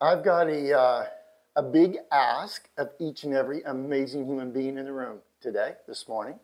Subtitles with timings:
[0.00, 1.06] I've got a, uh,
[1.56, 6.06] a big ask of each and every amazing human being in the room today, this
[6.06, 6.38] morning.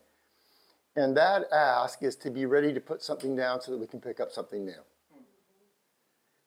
[0.96, 4.00] And that ask is to be ready to put something down so that we can
[4.00, 4.82] pick up something new.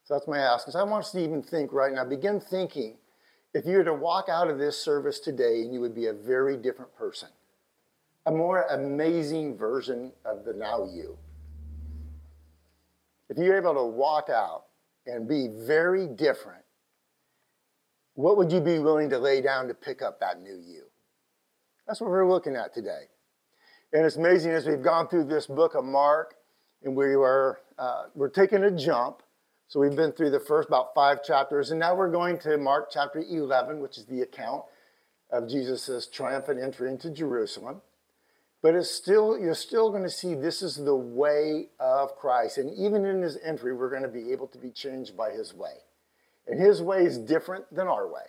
[0.04, 0.70] So that's my ask.
[0.70, 2.98] So I want us to even think right now, begin thinking
[3.54, 6.14] if you were to walk out of this service today and you would be a
[6.14, 7.30] very different person,
[8.26, 11.18] a more amazing version of the now you.
[13.30, 14.66] If you're able to walk out
[15.06, 16.64] and be very different,
[18.18, 20.86] what would you be willing to lay down to pick up that new you?
[21.86, 23.04] That's what we're looking at today.
[23.94, 26.34] And it's amazing as we've gone through this book of Mark,
[26.84, 29.22] and we were uh, we're taking a jump.
[29.68, 32.90] So we've been through the first about five chapters, and now we're going to Mark
[32.92, 34.64] chapter 11, which is the account
[35.30, 37.82] of Jesus' triumphant entry into Jerusalem.
[38.64, 42.58] But it's still, you're still going to see this is the way of Christ.
[42.58, 45.54] And even in his entry, we're going to be able to be changed by his
[45.54, 45.84] way.
[46.48, 48.24] And his way is different than our way.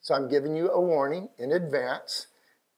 [0.00, 2.26] So I'm giving you a warning in advance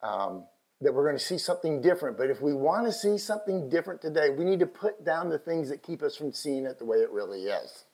[0.02, 0.46] um,
[0.80, 2.16] that we're going to see something different.
[2.16, 5.38] But if we want to see something different today, we need to put down the
[5.38, 7.84] things that keep us from seeing it the way it really is.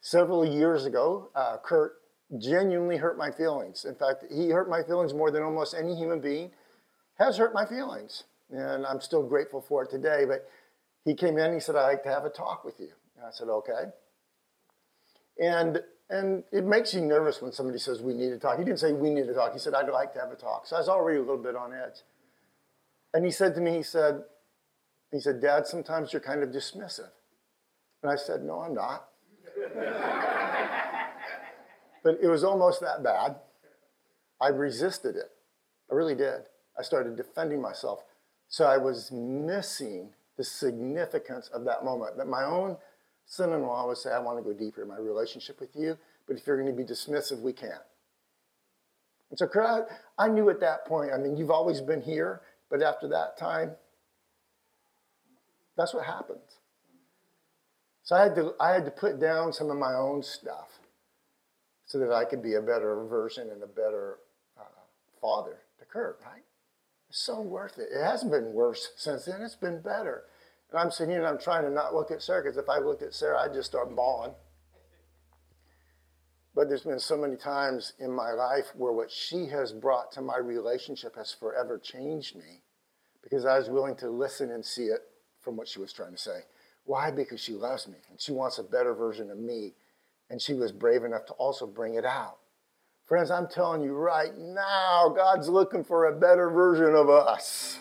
[0.00, 1.94] Several years ago, uh, Kurt
[2.38, 3.84] genuinely hurt my feelings.
[3.84, 6.50] In fact, he hurt my feelings more than almost any human being
[7.18, 8.24] has hurt my feelings.
[8.50, 10.24] And I'm still grateful for it today.
[10.26, 10.46] But
[11.04, 12.90] he came in, and he said, I'd like to have a talk with you.
[13.16, 13.90] And I said, okay.
[15.38, 18.58] And and it makes you nervous when somebody says we need to talk.
[18.58, 19.52] He didn't say we need to talk.
[19.52, 20.66] He said, I'd like to have a talk.
[20.66, 22.02] So I was already a little bit on edge.
[23.12, 24.22] And he said to me, he said,
[25.12, 27.10] he said, Dad, sometimes you're kind of dismissive.
[28.02, 29.08] And I said, No, I'm not.
[32.04, 33.36] but it was almost that bad.
[34.40, 35.30] I resisted it.
[35.90, 36.42] I really did.
[36.78, 38.04] I started defending myself.
[38.48, 42.16] So I was missing the significance of that moment.
[42.16, 42.76] That my own
[43.28, 45.96] son in law would say, I want to go deeper in my relationship with you,
[46.26, 47.74] but if you're going to be dismissive, we can't.
[49.30, 52.82] And so Kurt, I knew at that point, I mean, you've always been here, but
[52.82, 53.72] after that time,
[55.76, 56.58] that's what happens.
[58.02, 60.78] So I had to, I had to put down some of my own stuff
[61.84, 64.18] so that I could be a better version and a better
[64.58, 64.64] uh,
[65.20, 66.42] father to Kurt, right?
[67.10, 67.88] It's so worth it.
[67.94, 70.24] It hasn't been worse since then, it's been better.
[70.70, 72.78] And I'm sitting here and I'm trying to not look at Sarah because if I
[72.78, 74.32] looked at Sarah, I'd just start bawling.
[76.54, 80.20] But there's been so many times in my life where what she has brought to
[80.20, 82.62] my relationship has forever changed me
[83.22, 85.00] because I was willing to listen and see it
[85.40, 86.40] from what she was trying to say.
[86.84, 87.10] Why?
[87.10, 89.74] Because she loves me and she wants a better version of me.
[90.30, 92.38] And she was brave enough to also bring it out.
[93.06, 97.78] Friends, I'm telling you right now, God's looking for a better version of us.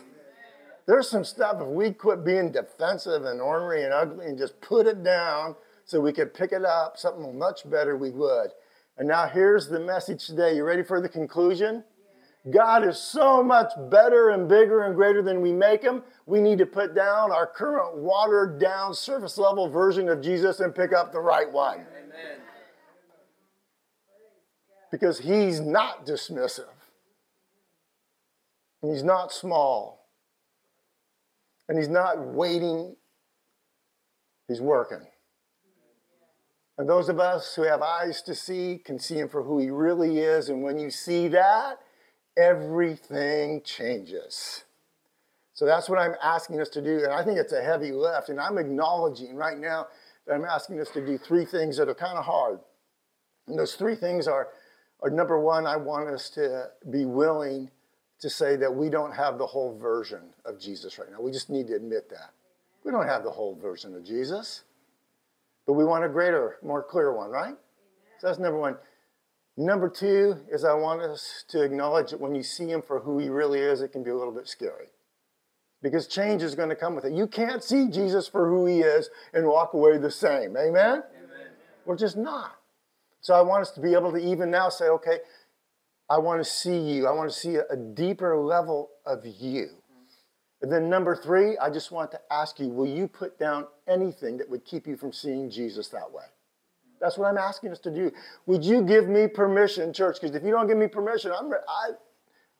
[0.87, 4.87] There's some stuff, if we quit being defensive and ornery and ugly and just put
[4.87, 8.51] it down so we could pick it up, something much better we would.
[8.97, 10.55] And now here's the message today.
[10.55, 11.83] You ready for the conclusion?
[12.49, 16.03] God is so much better and bigger and greater than we make him.
[16.25, 20.73] We need to put down our current watered down surface level version of Jesus and
[20.73, 21.79] pick up the right one.
[21.79, 22.39] Amen.
[24.89, 26.69] Because he's not dismissive.
[28.81, 30.06] And he's not small.
[31.69, 32.95] And he's not waiting,
[34.47, 35.05] he's working.
[36.77, 39.69] And those of us who have eyes to see can see him for who he
[39.69, 40.49] really is.
[40.49, 41.79] And when you see that,
[42.37, 44.63] everything changes.
[45.53, 47.03] So that's what I'm asking us to do.
[47.03, 48.29] And I think it's a heavy lift.
[48.29, 49.87] And I'm acknowledging right now
[50.27, 52.59] that I'm asking us to do three things that are kind of hard.
[53.47, 54.49] And those three things are,
[55.01, 57.71] are number one, I want us to be willing
[58.19, 61.21] to say that we don't have the whole version of Jesus right now.
[61.21, 62.31] We just need to admit that.
[62.83, 64.63] We don't have the whole version of Jesus,
[65.65, 67.55] but we want a greater, more clear one, right?
[68.19, 68.77] So that's number one.
[69.57, 73.17] Number two is I want us to acknowledge that when you see him for who
[73.19, 74.87] he really is, it can be a little bit scary.
[75.81, 77.13] Because change is going to come with it.
[77.13, 80.55] You can't see Jesus for who he is and walk away the same.
[80.57, 81.03] Amen?
[81.03, 81.03] Amen.
[81.85, 82.51] We're just not.
[83.21, 85.19] So I want us to be able to even now say, okay,
[86.09, 87.07] I want to see you.
[87.07, 89.67] I want to see a, deeper level of you.
[90.61, 94.37] And then, number three, I just want to ask you will you put down anything
[94.37, 96.23] that would keep you from seeing Jesus that way?
[96.99, 98.11] That's what I'm asking us to do.
[98.47, 100.17] Would you give me permission, church?
[100.19, 101.89] Because if you don't give me permission, I'm, I,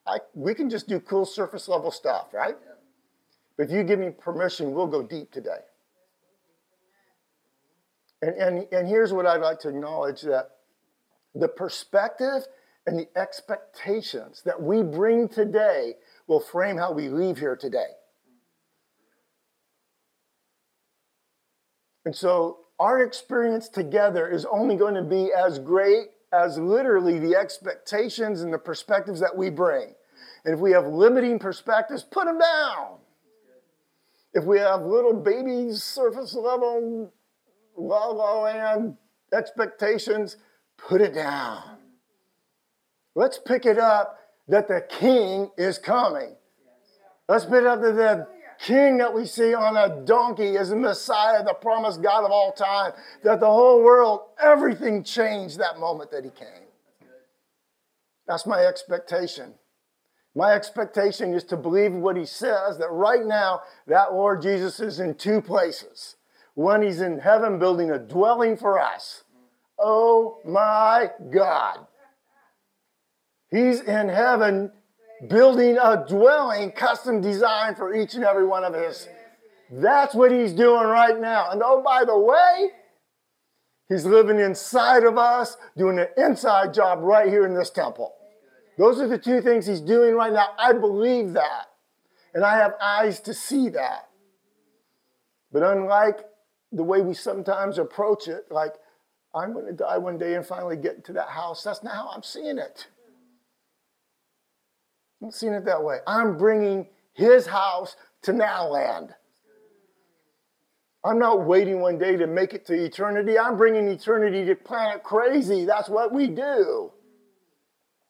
[0.05, 2.55] I, we can just do cool surface level stuff, right?
[3.57, 5.61] But if you give me permission, we'll go deep today.
[8.21, 10.49] And, and, and here's what I'd like to acknowledge that
[11.33, 12.45] the perspective
[12.87, 15.95] and the expectations that we bring today
[16.25, 17.91] will frame how we leave here today.
[22.05, 27.35] And so our experience together is only going to be as great as literally the
[27.35, 29.93] expectations and the perspectives that we bring.
[30.45, 32.99] And if we have limiting perspectives, put them down.
[34.33, 37.11] If we have little baby surface level,
[37.75, 38.95] la la land
[39.33, 40.37] expectations,
[40.77, 41.77] put it down.
[43.17, 46.35] Let's pick it up that the king is coming.
[47.27, 48.27] Let's pick up that the
[48.59, 52.51] king that we see on a donkey is the Messiah, the promised God of all
[52.51, 52.91] time.
[53.23, 56.67] That the whole world, everything changed that moment that he came.
[58.27, 59.55] That's my expectation.
[60.35, 64.99] My expectation is to believe what he says that right now, that Lord Jesus is
[64.99, 66.17] in two places.
[66.53, 69.23] One, he's in heaven building a dwelling for us.
[69.79, 71.87] Oh my God.
[73.49, 74.71] He's in heaven
[75.29, 79.07] building a dwelling custom designed for each and every one of his.
[79.71, 81.51] That's what he's doing right now.
[81.51, 82.69] And oh, by the way,
[83.89, 88.13] he's living inside of us, doing an inside job right here in this temple.
[88.77, 90.49] Those are the two things he's doing right now.
[90.57, 91.65] I believe that.
[92.33, 94.09] And I have eyes to see that.
[95.51, 96.19] But unlike
[96.71, 98.73] the way we sometimes approach it, like,
[99.33, 102.11] I'm going to die one day and finally get to that house, that's not how
[102.13, 102.87] I'm seeing it.
[105.21, 105.97] I'm seeing it that way.
[106.05, 109.13] I'm bringing his house to Nowland.
[111.03, 113.39] I'm not waiting one day to make it to eternity.
[113.39, 115.65] I'm bringing eternity to planet crazy.
[115.65, 116.91] That's what we do.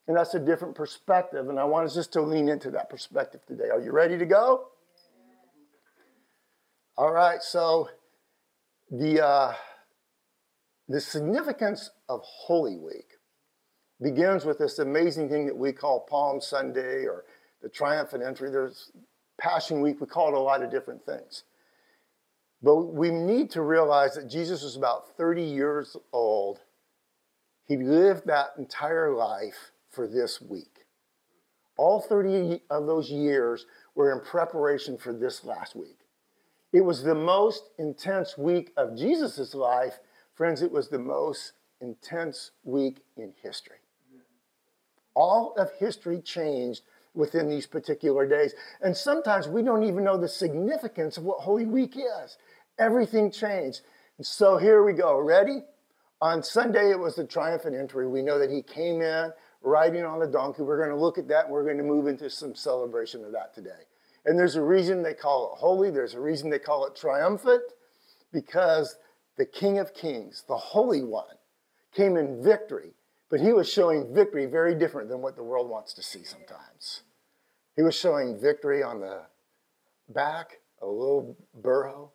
[0.08, 1.50] And that's a different perspective.
[1.50, 3.70] And I want us just to lean into that perspective today.
[3.72, 4.68] Are you ready to go?
[6.98, 7.42] All right.
[7.42, 7.90] So
[8.90, 9.54] the uh,
[10.88, 13.17] the significance of Holy Week
[14.02, 17.26] begins with this amazing thing that we call Palm Sunday or
[17.62, 18.50] the triumphant entry.
[18.50, 18.92] There's
[19.40, 20.00] Passion Week.
[20.00, 21.44] We call it a lot of different things.
[22.62, 26.60] But we need to realize that Jesus was about 30 years old.
[27.66, 30.86] He lived that entire life for this week.
[31.78, 36.00] All 30 of those years were in preparation for this last week.
[36.74, 40.00] It was the most intense week of Jesus' life.
[40.34, 43.77] Friends, it was the most intense week in history.
[45.18, 46.84] All of history changed
[47.16, 48.54] within these particular days.
[48.82, 52.38] And sometimes we don't even know the significance of what Holy Week is.
[52.78, 53.82] Everything changed.
[54.20, 55.18] And so here we go.
[55.20, 55.64] Ready?
[56.22, 58.08] On Sunday, it was the triumphant entry.
[58.08, 59.32] We know that he came in
[59.64, 60.62] riding on a donkey.
[60.62, 63.32] We're going to look at that and we're going to move into some celebration of
[63.32, 63.86] that today.
[64.26, 67.64] And there's a reason they call it holy, there's a reason they call it triumphant,
[68.32, 68.98] because
[69.38, 71.36] the King of Kings, the Holy One,
[71.94, 72.92] came in victory,
[73.30, 77.04] but he was showing victory very different than what the world wants to see sometimes.
[77.76, 79.22] He was showing victory on the
[80.10, 82.12] back, a little burro,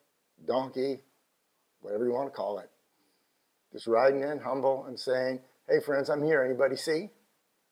[0.47, 1.01] donkey,
[1.81, 2.71] whatever you want to call it.
[3.73, 6.43] Just riding in, humble, and saying, Hey, friends, I'm here.
[6.43, 7.11] Anybody see?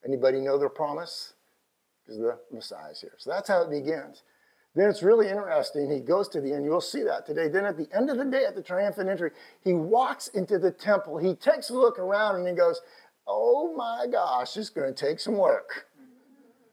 [0.07, 1.35] Anybody know their promise?
[2.05, 3.15] Because the Messiah's here.
[3.19, 4.23] So that's how it begins.
[4.75, 5.91] Then it's really interesting.
[5.91, 6.65] He goes to the end.
[6.65, 7.49] You'll see that today.
[7.49, 9.33] Then at the end of the day, at the triumphant entry,
[9.65, 11.19] he walks into the temple.
[11.19, 12.81] He takes a look around and he goes,
[13.27, 15.87] Oh my gosh, it's going to take some work.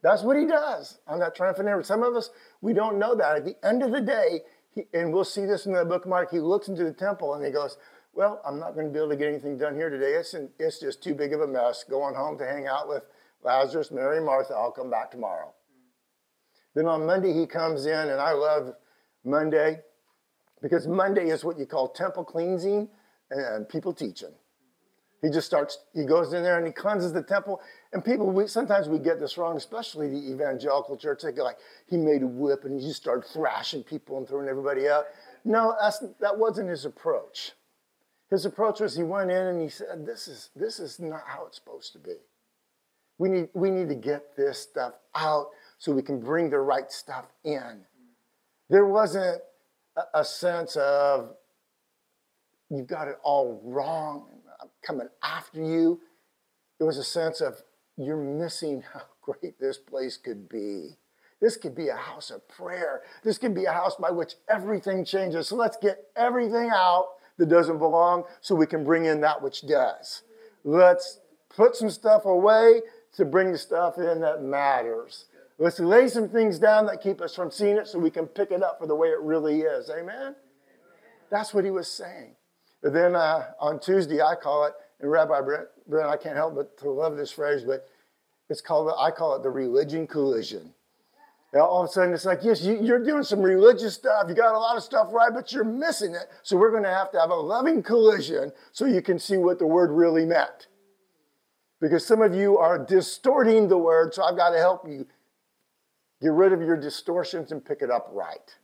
[0.01, 1.83] That's what he does on that triumphant entry.
[1.83, 2.29] Some of us,
[2.61, 3.37] we don't know that.
[3.37, 6.31] At the end of the day, he, and we'll see this in the book Mark,
[6.31, 7.77] he looks into the temple and he goes,
[8.13, 10.13] Well, I'm not going to be able to get anything done here today.
[10.13, 11.83] It's, it's just too big of a mess.
[11.83, 13.03] Going home to hang out with
[13.43, 15.53] Lazarus, Mary, Martha, I'll come back tomorrow.
[16.75, 18.73] Then on Monday, he comes in, and I love
[19.23, 19.79] Monday
[20.61, 22.87] because Monday is what you call temple cleansing
[23.31, 24.33] and people teaching.
[25.21, 27.59] He just starts, he goes in there and he cleanses the temple.
[27.91, 31.23] And people, we, sometimes we get this wrong, especially the evangelical church.
[31.23, 31.57] They go like,
[31.87, 35.05] he made a whip and he just started thrashing people and throwing everybody out.
[35.43, 35.75] No,
[36.19, 37.53] that wasn't his approach.
[38.29, 41.45] His approach was he went in and he said, this is, this is not how
[41.47, 42.15] it's supposed to be.
[43.17, 45.47] We need, we need to get this stuff out
[45.79, 47.81] so we can bring the right stuff in.
[48.69, 49.41] There wasn't
[49.95, 51.33] a, a sense of,
[52.69, 54.27] you've got it all wrong,
[54.83, 55.99] coming after you.
[56.77, 57.61] There was a sense of,
[57.97, 60.97] you're missing how great this place could be.
[61.41, 63.01] This could be a house of prayer.
[63.23, 65.47] This could be a house by which everything changes.
[65.47, 69.67] So let's get everything out that doesn't belong so we can bring in that which
[69.67, 70.23] does.
[70.63, 71.19] Let's
[71.49, 72.81] put some stuff away
[73.13, 75.25] to bring the stuff in that matters.
[75.59, 78.51] Let's lay some things down that keep us from seeing it so we can pick
[78.51, 79.89] it up for the way it really is.
[79.89, 80.35] Amen?
[81.29, 82.35] That's what he was saying.
[82.93, 86.77] Then uh, on Tuesday, I call it, and Rabbi Brent, Brent, I can't help but
[86.79, 87.87] to love this phrase, but
[88.49, 90.73] it's called, I call it the religion collision.
[91.53, 94.25] And all of a sudden, it's like, yes, you, you're doing some religious stuff.
[94.27, 96.27] You got a lot of stuff right, but you're missing it.
[96.43, 99.59] So we're going to have to have a loving collision so you can see what
[99.59, 100.67] the word really meant.
[101.79, 105.07] Because some of you are distorting the word, so I've got to help you
[106.21, 108.55] get rid of your distortions and pick it up right.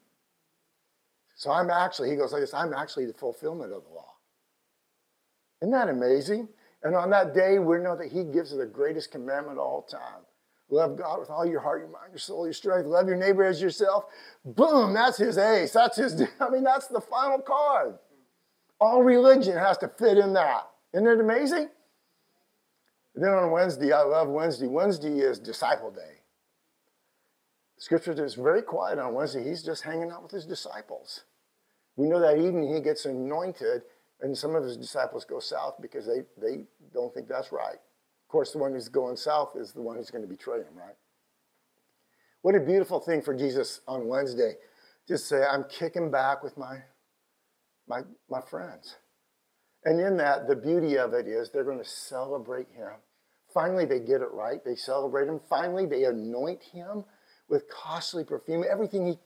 [1.36, 4.13] So I'm actually, he goes like this, I'm actually the fulfillment of the law.
[5.64, 6.50] Isn't that amazing?
[6.84, 9.82] And on that day, we know that he gives us the greatest commandment of all
[9.82, 10.26] time.
[10.70, 12.86] Love God with all your heart, your mind, your soul, your strength.
[12.86, 14.04] Love your neighbor as yourself.
[14.44, 15.72] Boom, that's his ace.
[15.72, 17.98] That's his, I mean, that's the final card.
[18.82, 20.68] All religion has to fit in that.
[20.94, 21.70] Isn't it amazing?
[23.16, 24.68] Then on Wednesday, I love Wednesday.
[24.68, 26.24] Wednesday is disciple day.
[27.78, 29.48] Scripture is very quiet on Wednesday.
[29.48, 31.24] He's just hanging out with his disciples.
[31.96, 33.84] We know that evening he gets anointed,
[34.24, 36.64] and some of his disciples go south because they, they
[36.94, 37.76] don't think that's right.
[37.76, 40.76] Of course, the one who's going south is the one who's going to betray him,
[40.76, 40.96] right?
[42.42, 44.54] What a beautiful thing for Jesus on Wednesday.
[45.08, 46.78] Just say, I'm kicking back with my,
[47.88, 48.96] my, my friends.
[49.84, 52.92] And in that, the beauty of it is they're going to celebrate him.
[53.54, 54.64] Finally, they get it right.
[54.64, 55.42] They celebrate him.
[55.50, 57.04] Finally, they anoint him
[57.50, 58.64] with costly perfume.
[58.70, 59.20] Everything he,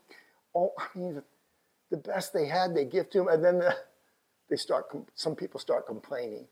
[0.55, 1.21] oh, I mean,
[1.91, 3.27] the best they had, they give to him.
[3.27, 3.75] And then the,
[4.49, 4.85] they start,
[5.15, 6.47] some people start complaining.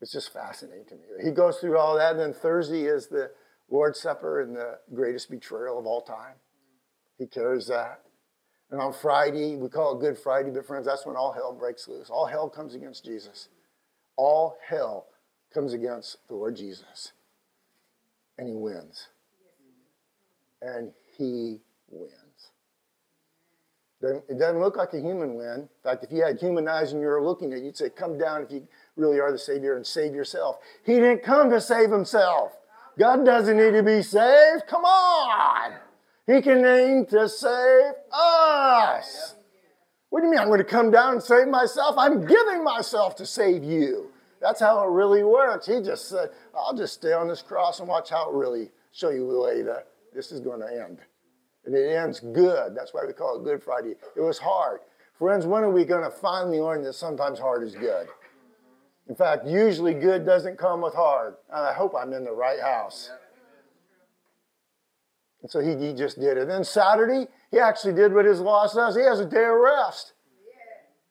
[0.00, 1.02] It's just fascinating to me.
[1.24, 2.12] He goes through all that.
[2.12, 3.30] And then Thursday is the
[3.70, 6.34] Lord's Supper and the greatest betrayal of all time.
[7.18, 8.02] He carries that.
[8.70, 11.86] And on Friday, we call it Good Friday, but friends, that's when all hell breaks
[11.88, 12.10] loose.
[12.10, 13.48] All hell comes against Jesus.
[14.16, 15.06] All hell
[15.54, 17.12] comes against the Lord Jesus.
[18.38, 19.08] And he wins.
[20.60, 22.25] And he wins.
[24.28, 25.60] It doesn't look like a human win.
[25.60, 27.90] In fact, if you had human eyes and you were looking at it, you'd say,
[27.90, 30.58] Come down if you really are the Savior and save yourself.
[30.84, 32.52] He didn't come to save himself.
[32.98, 34.66] God doesn't need to be saved.
[34.66, 35.74] Come on.
[36.26, 39.34] He can came to save us.
[40.08, 41.96] What do you mean I'm going to come down and save myself?
[41.98, 44.10] I'm giving myself to save you.
[44.40, 45.66] That's how it really works.
[45.66, 49.10] He just said, I'll just stay on this cross and watch how it really show
[49.10, 50.98] you the way that this is going to end.
[51.66, 52.74] And it ends good.
[52.76, 53.96] That's why we call it Good Friday.
[54.16, 54.80] It was hard.
[55.18, 58.06] Friends, when are we going to finally learn that sometimes hard is good?
[59.08, 61.34] In fact, usually good doesn't come with hard.
[61.52, 63.10] I hope I'm in the right house.
[65.42, 66.48] And so he, he just did it.
[66.48, 68.96] Then Saturday, he actually did what his law says.
[68.96, 70.12] He has a day of rest.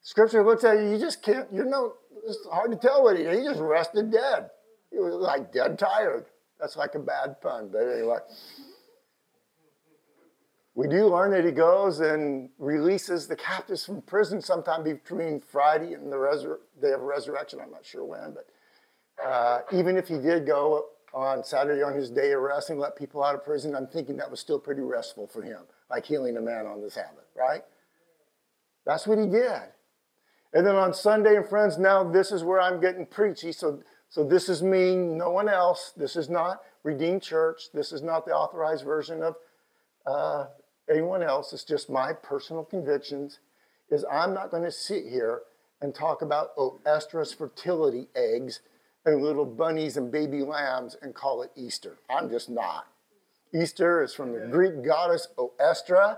[0.02, 1.94] Scripture looks at you, you just can't, you know,
[2.28, 3.40] it's hard to tell what he did.
[3.40, 4.50] He just rested dead.
[4.92, 6.26] He was like dead tired.
[6.60, 8.18] That's like a bad pun, but anyway.
[10.76, 15.94] We do learn that he goes and releases the captives from prison sometime between Friday
[15.94, 17.60] and the resur- day of resurrection.
[17.64, 22.12] I'm not sure when, but uh, even if he did go on Saturday on his
[22.12, 24.82] day of rest and let people out of prison, I'm thinking that was still pretty
[24.82, 27.62] restful for him, like healing a man on the Sabbath, right?
[28.86, 29.62] That's what he did.
[30.54, 33.54] And then on Sunday, and friends, now this is where I'm getting preachy.
[33.54, 35.94] So, so this is me, no one else.
[35.96, 37.72] This is not Redeem Church.
[37.74, 39.36] This is not the authorized version of
[40.06, 40.46] uh,
[40.90, 41.54] anyone else.
[41.54, 43.40] It's just my personal convictions.
[43.90, 45.42] Is I'm not going to sit here
[45.82, 48.62] and talk about oh, oestrus fertility eggs
[49.06, 51.98] and little bunnies and baby lambs and call it Easter.
[52.10, 52.88] I'm just not.
[53.54, 56.18] Easter is from the Greek goddess Oestra,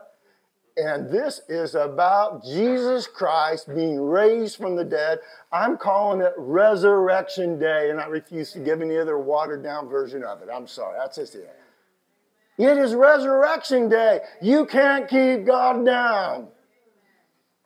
[0.77, 5.19] and this is about Jesus Christ being raised from the dead.
[5.51, 10.23] I'm calling it Resurrection Day, and I refuse to give any other watered down version
[10.23, 10.49] of it.
[10.53, 11.53] I'm sorry, that's just it.
[12.57, 14.21] It is Resurrection Day.
[14.41, 16.47] You can't keep God down.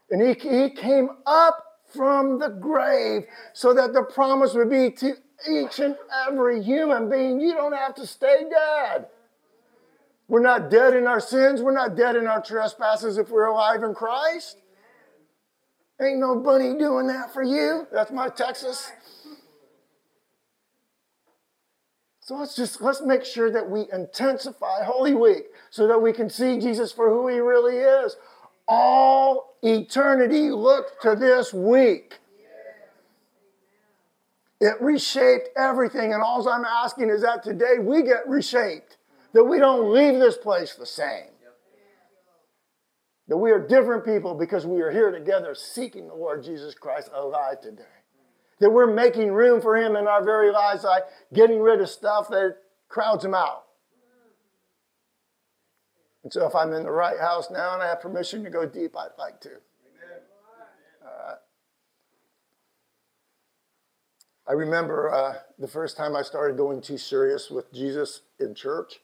[0.10, 5.14] And he, he came up from the grave so that the promise would be to
[5.50, 5.96] each and
[6.28, 9.08] every human being you don't have to stay dead.
[10.28, 13.84] We're not dead in our sins, we're not dead in our trespasses if we're alive
[13.84, 14.58] in Christ.
[16.02, 17.88] Ain't no bunny doing that for you.
[17.92, 18.92] That's my Texas.
[22.32, 26.30] So let's just let's make sure that we intensify Holy Week so that we can
[26.30, 28.16] see Jesus for who he really is
[28.70, 32.20] all eternity looked to this week.
[34.62, 38.96] It reshaped everything, and all I'm asking is that today we get reshaped,
[39.34, 41.32] that we don't leave this place the same.
[43.28, 47.10] That we are different people because we are here together seeking the Lord Jesus Christ
[47.14, 48.01] alive today.
[48.62, 51.02] That we're making room for Him in our very lives by
[51.34, 52.56] getting rid of stuff that
[52.88, 53.66] crowds Him out.
[56.24, 58.66] And so if I'm in the right house now and I have permission to go
[58.66, 59.50] deep, I'd like to.
[59.50, 61.36] Right.
[64.48, 69.00] I remember uh, the first time I started going too serious with Jesus in church.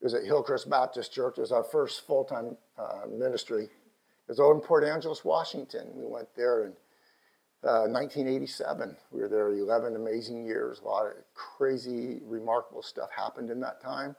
[0.00, 1.34] It was at Hillcrest Baptist Church.
[1.36, 3.64] It was our first full time uh, ministry.
[3.64, 5.88] It was over in Port Angeles, Washington.
[5.94, 6.72] We went there in
[7.64, 8.96] uh, 1987.
[9.10, 10.80] We were there 11 amazing years.
[10.80, 14.16] A lot of crazy, remarkable stuff happened in that time.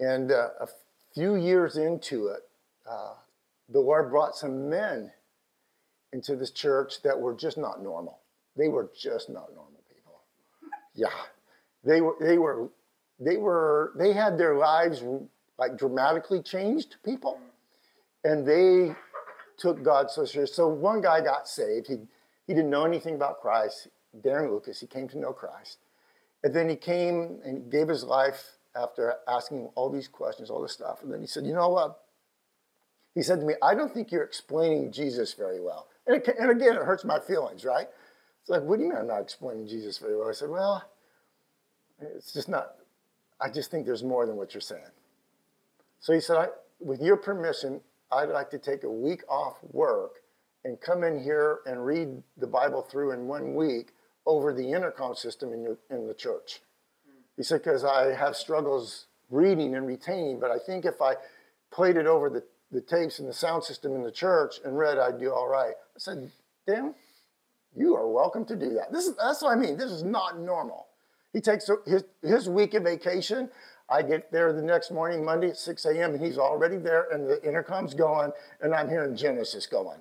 [0.00, 0.68] And uh, a
[1.14, 2.40] few years into it,
[2.88, 3.14] uh,
[3.68, 5.10] the Lord brought some men
[6.12, 8.20] into this church that were just not normal.
[8.56, 10.20] They were just not normal people.
[10.94, 11.08] Yeah,
[11.84, 12.16] they were.
[12.20, 12.68] They were.
[13.20, 13.92] They were.
[13.96, 15.04] They had their lives
[15.58, 16.96] like dramatically changed.
[17.04, 17.38] People,
[18.24, 18.94] and they
[19.58, 20.54] took God so serious.
[20.54, 21.88] So one guy got saved.
[21.88, 21.98] He
[22.48, 23.86] he didn't know anything about Christ.
[24.20, 24.80] Darren Lucas.
[24.80, 25.78] He came to know Christ,
[26.42, 30.72] and then he came and gave his life after asking all these questions, all this
[30.72, 31.04] stuff.
[31.04, 32.02] And then he said, "You know what?"
[33.14, 36.50] He said to me, "I don't think you're explaining Jesus very well." And, it, and
[36.50, 37.86] again, it hurts my feelings, right?
[38.40, 40.30] It's like, what do you mean I'm not explaining Jesus very well?
[40.30, 40.82] I said, well,
[42.00, 42.76] it's just not,
[43.38, 44.90] I just think there's more than what you're saying.
[46.00, 46.48] So he said,
[46.80, 50.22] with your permission, I'd like to take a week off work
[50.64, 53.92] and come in here and read the Bible through in one week
[54.26, 56.60] over the intercom system in, your, in the church.
[57.36, 61.14] He said, because I have struggles reading and retaining, but I think if I
[61.70, 64.98] played it over the the tapes and the sound system in the church and read,
[64.98, 65.72] I'd do all right.
[65.72, 66.30] I said,
[66.66, 66.94] Dan,
[67.74, 68.92] you are welcome to do that.
[68.92, 69.76] This is, that's what I mean.
[69.76, 70.88] This is not normal.
[71.32, 73.50] He takes his, his week of vacation.
[73.90, 77.26] I get there the next morning, Monday at 6 a.m., and he's already there, and
[77.26, 79.98] the intercom's going, and I'm hearing Genesis going.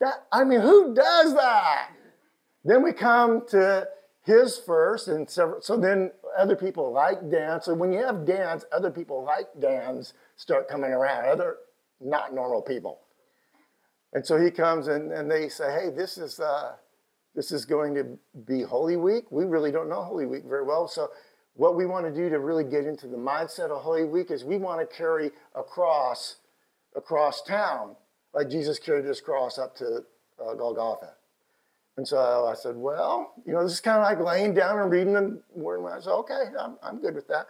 [0.00, 1.90] That, I mean, who does that?
[2.64, 3.88] Then we come to
[4.24, 7.64] his first, and several, so then other people like Dan's.
[7.64, 11.56] So when you have Dan's, other people like Dan's start coming around, other
[12.00, 13.00] not normal people.
[14.12, 16.72] And so he comes and, and they say, hey, this is, uh,
[17.34, 19.30] this is going to be Holy Week.
[19.30, 20.88] We really don't know Holy Week very well.
[20.88, 21.10] So
[21.54, 24.44] what we want to do to really get into the mindset of Holy Week is
[24.44, 26.36] we want to carry a cross
[26.94, 27.96] across town,
[28.36, 30.02] like Jesus carried his cross up to
[30.38, 31.14] uh, Golgotha.
[31.96, 34.90] And so I said, well, you know, this is kind of like laying down and
[34.90, 35.84] reading the word.
[35.90, 37.46] I said, okay, I'm, I'm good with that.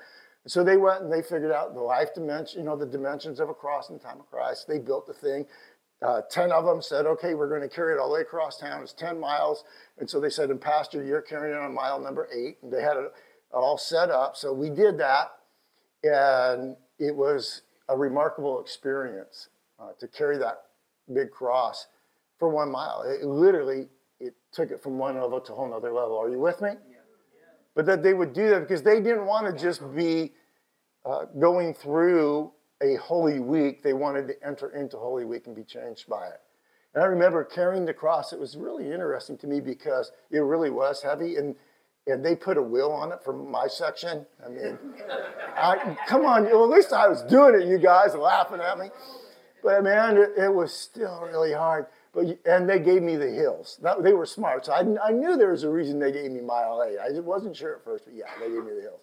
[0.46, 3.48] So they went and they figured out the life dimension, you know, the dimensions of
[3.48, 4.68] a cross in the time of Christ.
[4.68, 5.46] They built the thing.
[6.00, 8.58] Uh, 10 of them said, okay, we're going to carry it all the way across
[8.58, 8.80] town.
[8.84, 9.64] It's 10 miles.
[9.98, 12.58] And so they said, and Pastor, you're carrying it on mile number eight.
[12.62, 13.12] And they had it
[13.52, 14.36] all set up.
[14.36, 15.32] So we did that.
[16.04, 19.48] And it was a remarkable experience
[19.80, 20.65] uh, to carry that
[21.12, 21.86] big cross
[22.38, 23.02] for one mile.
[23.02, 23.88] It literally,
[24.20, 26.18] it took it from one level to a whole other level.
[26.18, 26.70] Are you with me?
[26.70, 26.96] Yeah
[27.76, 30.32] but that they would do that because they didn't want to just be
[31.04, 32.50] uh, going through
[32.82, 33.82] a Holy Week.
[33.82, 36.40] They wanted to enter into Holy Week and be changed by it.
[36.94, 38.32] And I remember carrying the cross.
[38.32, 41.36] It was really interesting to me because it really was heavy.
[41.36, 41.54] And,
[42.06, 44.24] and they put a wheel on it for my section.
[44.44, 44.78] I mean,
[45.54, 48.88] I, come on, well, at least I was doing it, you guys laughing at me.
[49.62, 51.86] But man, it, it was still really hard.
[52.12, 53.78] But, and they gave me the hills.
[53.82, 54.66] That, they were smart.
[54.66, 56.98] So I, I knew there was a reason they gave me mile eight.
[56.98, 59.00] I wasn't sure at first, but yeah, they gave me the hills.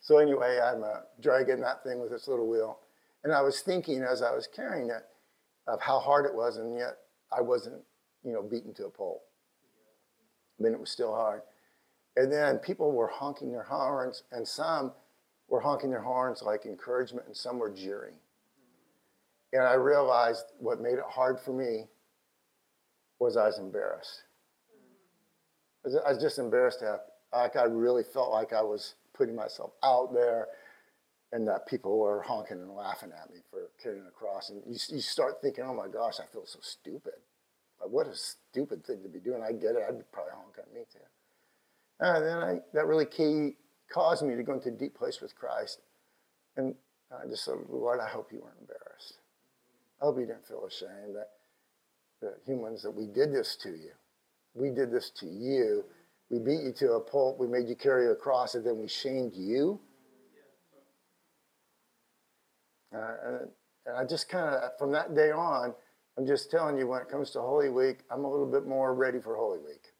[0.00, 2.80] So anyway, I'm uh, dragging that thing with this little wheel.
[3.24, 5.04] And I was thinking as I was carrying it
[5.66, 6.98] of how hard it was, and yet
[7.36, 7.82] I wasn't,
[8.24, 9.22] you know, beaten to a pulp.
[10.58, 11.42] I mean, it was still hard.
[12.16, 14.92] And then people were honking their horns, and some
[15.48, 18.14] were honking their horns like encouragement, and some were jeering.
[19.52, 21.84] And I realized what made it hard for me
[23.18, 24.22] was I was embarrassed.
[25.84, 27.00] I was just embarrassed to have,
[27.32, 30.48] like I really felt like I was putting myself out there
[31.32, 34.50] and that people were honking and laughing at me for carrying a cross.
[34.50, 37.14] And you, you start thinking, oh my gosh, I feel so stupid.
[37.80, 39.42] Like, what a stupid thing to be doing.
[39.42, 39.82] I get it.
[39.88, 40.98] I'd probably honk at me too.
[42.00, 43.56] And then I, that really key
[43.90, 45.80] caused me to go into a deep place with Christ.
[46.56, 46.74] And
[47.10, 48.91] I just said, Lord, I hope you weren't embarrassed.
[50.02, 51.14] I hope you didn't feel ashamed.
[51.14, 51.28] That
[52.20, 53.92] the humans that we did this to you.
[54.54, 55.84] We did this to you.
[56.30, 57.38] We beat you to a pulp.
[57.38, 59.80] We made you carry a cross, and then we shamed you.
[62.94, 63.48] Uh, and,
[63.86, 65.72] and I just kind of, from that day on,
[66.18, 68.94] I'm just telling you, when it comes to Holy Week, I'm a little bit more
[68.94, 69.92] ready for Holy Week.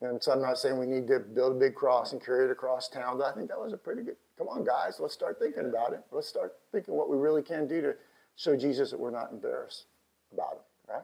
[0.00, 2.50] And so I'm not saying we need to build a big cross and carry it
[2.50, 4.16] across town, but I think that was a pretty good.
[4.38, 6.00] Come on, guys, let's start thinking about it.
[6.12, 7.94] Let's start thinking what we really can do to
[8.36, 9.86] show Jesus that we're not embarrassed
[10.32, 11.02] about him, right?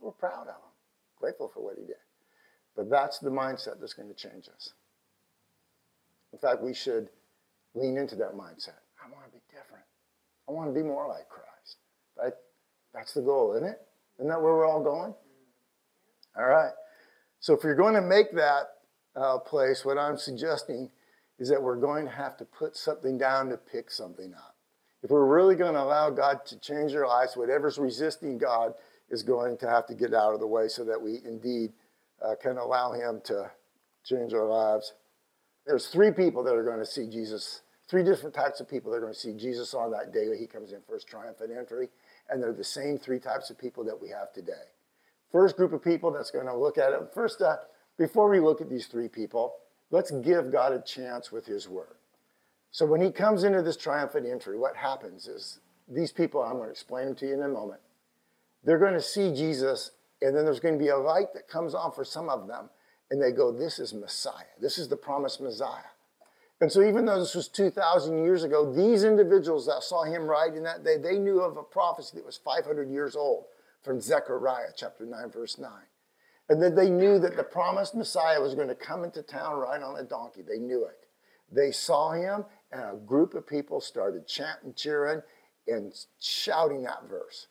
[0.00, 0.72] We're proud of him,
[1.20, 1.96] grateful for what he did.
[2.74, 4.72] But that's the mindset that's going to change us.
[6.32, 7.10] In fact, we should
[7.74, 8.80] lean into that mindset.
[9.00, 9.84] I want to be different.
[10.48, 11.76] I want to be more like Christ.
[12.20, 12.32] Right?
[12.92, 13.80] That's the goal, isn't it?
[14.18, 15.14] Isn't that where we're all going?
[16.36, 16.72] All right.
[17.38, 18.64] So if you're going to make that
[19.14, 20.90] uh, place, what I'm suggesting
[21.38, 24.54] is that we're going to have to put something down to pick something up.
[25.02, 28.72] If we're really going to allow God to change our lives, whatever's resisting God
[29.10, 31.72] is going to have to get out of the way so that we indeed
[32.24, 33.50] uh, can allow Him to
[34.04, 34.94] change our lives.
[35.66, 38.98] There's three people that are going to see Jesus, three different types of people that
[38.98, 41.88] are going to see Jesus on that day that He comes in first triumphant entry,
[42.30, 44.52] and they're the same three types of people that we have today.
[45.32, 47.00] First group of people that's going to look at it.
[47.12, 47.56] First, uh,
[47.98, 49.54] before we look at these three people,
[49.90, 51.96] let's give God a chance with His Word.
[52.70, 56.64] So when He comes into this triumphant entry, what happens is these people, I'm going
[56.64, 57.80] to explain them to you in a moment,
[58.64, 59.90] they're going to see Jesus,
[60.22, 62.70] and then there's going to be a light that comes on for some of them,
[63.10, 64.54] and they go, This is Messiah.
[64.60, 65.90] This is the promised Messiah.
[66.60, 70.54] And so, even though this was 2,000 years ago, these individuals that saw him ride
[70.54, 73.44] in that day, they knew of a prophecy that was 500 years old
[73.82, 75.70] from Zechariah chapter 9, verse 9.
[76.48, 79.82] And then they knew that the promised Messiah was going to come into town right
[79.82, 80.42] on a donkey.
[80.42, 81.06] They knew it.
[81.50, 85.22] They saw him, and a group of people started chanting, cheering,
[85.66, 87.46] and shouting that verse.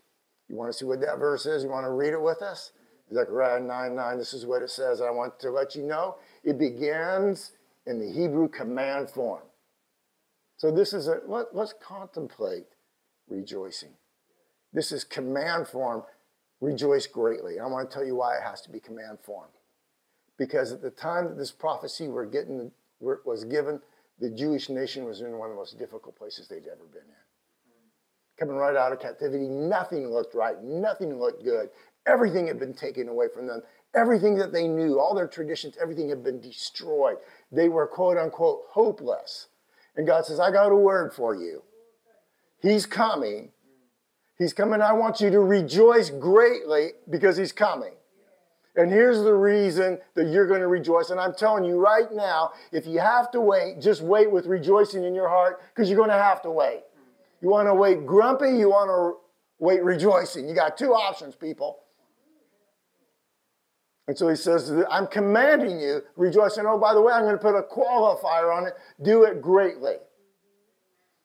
[0.47, 1.63] You want to see what that verse is?
[1.63, 2.71] You want to read it with us?
[3.11, 5.01] Zechariah 9 9, this is what it says.
[5.01, 7.51] I want to let you know it begins
[7.85, 9.43] in the Hebrew command form.
[10.57, 12.67] So this is a, let, let's contemplate
[13.27, 13.93] rejoicing.
[14.71, 16.03] This is command form
[16.63, 17.59] rejoice greatly.
[17.59, 19.49] I want to tell you why it has to be command form.
[20.37, 23.81] Because at the time that this prophecy were getting, was given,
[24.19, 27.23] the Jewish nation was in one of the most difficult places they'd ever been in.
[28.39, 31.69] Coming right out of captivity, nothing looked right, nothing looked good.
[32.07, 33.61] Everything had been taken away from them.
[33.93, 37.17] Everything that they knew, all their traditions, everything had been destroyed.
[37.51, 39.47] They were quote unquote hopeless.
[39.95, 41.61] And God says, I got a word for you.
[42.59, 43.51] He's coming
[44.43, 44.81] He's coming.
[44.81, 47.93] I want you to rejoice greatly because he's coming.
[48.75, 51.11] And here's the reason that you're going to rejoice.
[51.11, 55.05] And I'm telling you right now, if you have to wait, just wait with rejoicing
[55.05, 56.81] in your heart because you're going to have to wait.
[57.41, 59.21] You want to wait grumpy, you want to
[59.59, 60.49] wait rejoicing.
[60.49, 61.79] You got two options, people.
[64.09, 66.57] And so he says, I'm commanding you, rejoice.
[66.57, 69.41] And oh, by the way, I'm going to put a qualifier on it do it
[69.41, 69.95] greatly.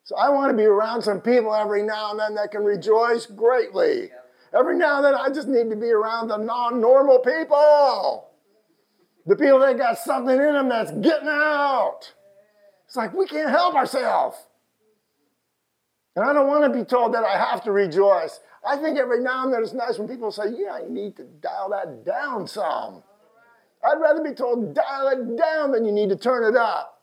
[0.09, 3.27] So I want to be around some people every now and then that can rejoice
[3.27, 4.09] greatly.
[4.55, 8.31] Every now and then, I just need to be around the non normal people.
[9.27, 12.15] The people that got something in them that's getting out.
[12.87, 14.39] It's like we can't help ourselves.
[16.17, 18.41] And I don't want to be told that I have to rejoice.
[18.67, 21.25] I think every now and then it's nice when people say, Yeah, you need to
[21.25, 23.03] dial that down some.
[23.85, 26.98] I'd rather be told dial it down than you need to turn it up.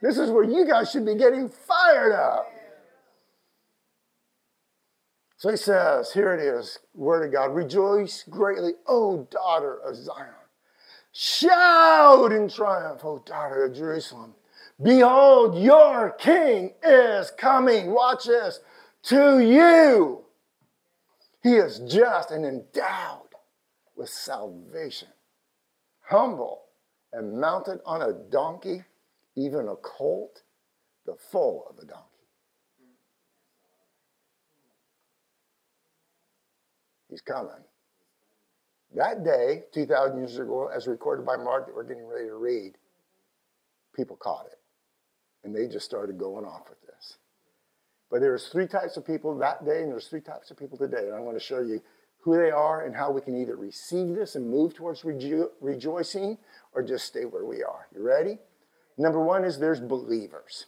[0.00, 2.46] This is where you guys should be getting fired up.
[5.36, 10.26] So he says, here it is, word of God, rejoice greatly, O daughter of Zion.
[11.12, 14.34] Shout in triumph, O daughter of Jerusalem.
[14.82, 17.90] Behold, your king is coming.
[17.90, 18.60] Watch this.
[19.04, 20.24] To you.
[21.42, 23.28] He is just and endowed
[23.96, 25.08] with salvation,
[26.02, 26.62] humble
[27.12, 28.84] and mounted on a donkey
[29.40, 30.42] even a colt,
[31.06, 32.06] the foal of a donkey.
[37.08, 37.64] He's coming.
[38.94, 42.72] That day, 2,000 years ago, as recorded by Mark that we're getting ready to read,
[43.94, 44.58] people caught it.
[45.44, 47.18] And they just started going off with this.
[48.10, 51.06] But there's three types of people that day, and there's three types of people today.
[51.06, 51.80] And I'm going to show you
[52.20, 56.36] who they are and how we can either receive this and move towards rejo- rejoicing
[56.72, 57.86] or just stay where we are.
[57.94, 58.38] You ready?
[59.00, 60.66] Number one is there's believers.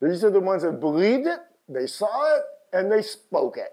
[0.00, 3.70] These are the ones that believed it, they saw it, and they spoke it.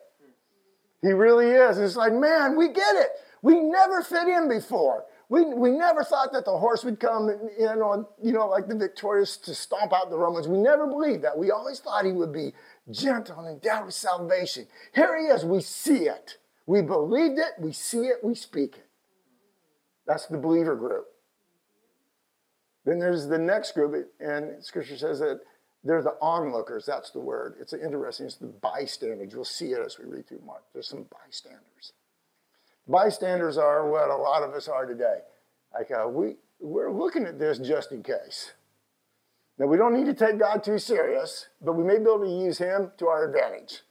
[1.02, 1.80] He really is.
[1.80, 3.10] It's like, man, we get it.
[3.42, 5.06] We never fit in before.
[5.30, 8.76] We, we never thought that the horse would come in on, you know, like the
[8.76, 10.48] victorious to stomp out the Romans.
[10.48, 11.36] We never believed that.
[11.36, 12.54] We always thought he would be
[12.92, 14.68] gentle and endowed with salvation.
[14.94, 15.46] Here he is.
[15.46, 16.38] We see it.
[16.68, 17.54] We believed it.
[17.60, 18.18] We see it.
[18.22, 18.86] We speak it.
[20.06, 21.08] That's the believer group.
[22.86, 25.42] Then there's the next group, and Scripture says that
[25.84, 26.86] they're the onlookers.
[26.86, 27.56] That's the word.
[27.60, 28.26] It's interesting.
[28.26, 29.32] It's the bystanders.
[29.32, 30.64] You'll see it as we read through Mark.
[30.74, 31.94] There's some bystanders.
[32.88, 35.20] Bystanders are what a lot of us are today.
[35.74, 38.54] Like uh, we we're looking at this just in case.
[39.58, 42.46] Now we don't need to take God too serious, but we may be able to
[42.46, 43.82] use Him to our advantage.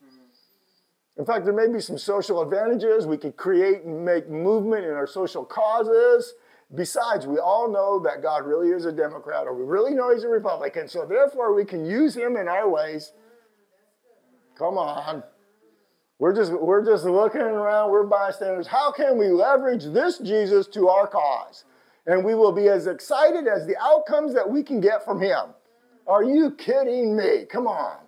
[1.17, 3.07] In fact, there may be some social advantages.
[3.07, 6.35] We could create and make movement in our social causes.
[6.75, 10.25] Besides, we all know that God really is a Democrat, or we really know He's
[10.25, 13.13] a Republican, so therefore we can use Him in our ways.
[14.59, 15.23] Come on.
[16.19, 18.67] We're just, we're just looking around, we're bystanders.
[18.67, 21.65] How can we leverage this Jesus to our cause?
[22.07, 25.55] And we will be as excited as the outcomes that we can get from Him.
[26.07, 27.45] Are you kidding me?
[27.51, 27.99] Come on.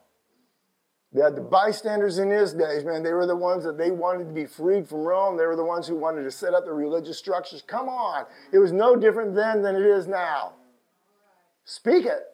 [1.13, 3.03] They had the bystanders in his days, man.
[3.03, 5.37] They were the ones that they wanted to be freed from Rome.
[5.37, 7.63] They were the ones who wanted to set up the religious structures.
[7.67, 8.27] Come on.
[8.53, 10.53] It was no different then than it is now.
[11.65, 12.27] Speak it.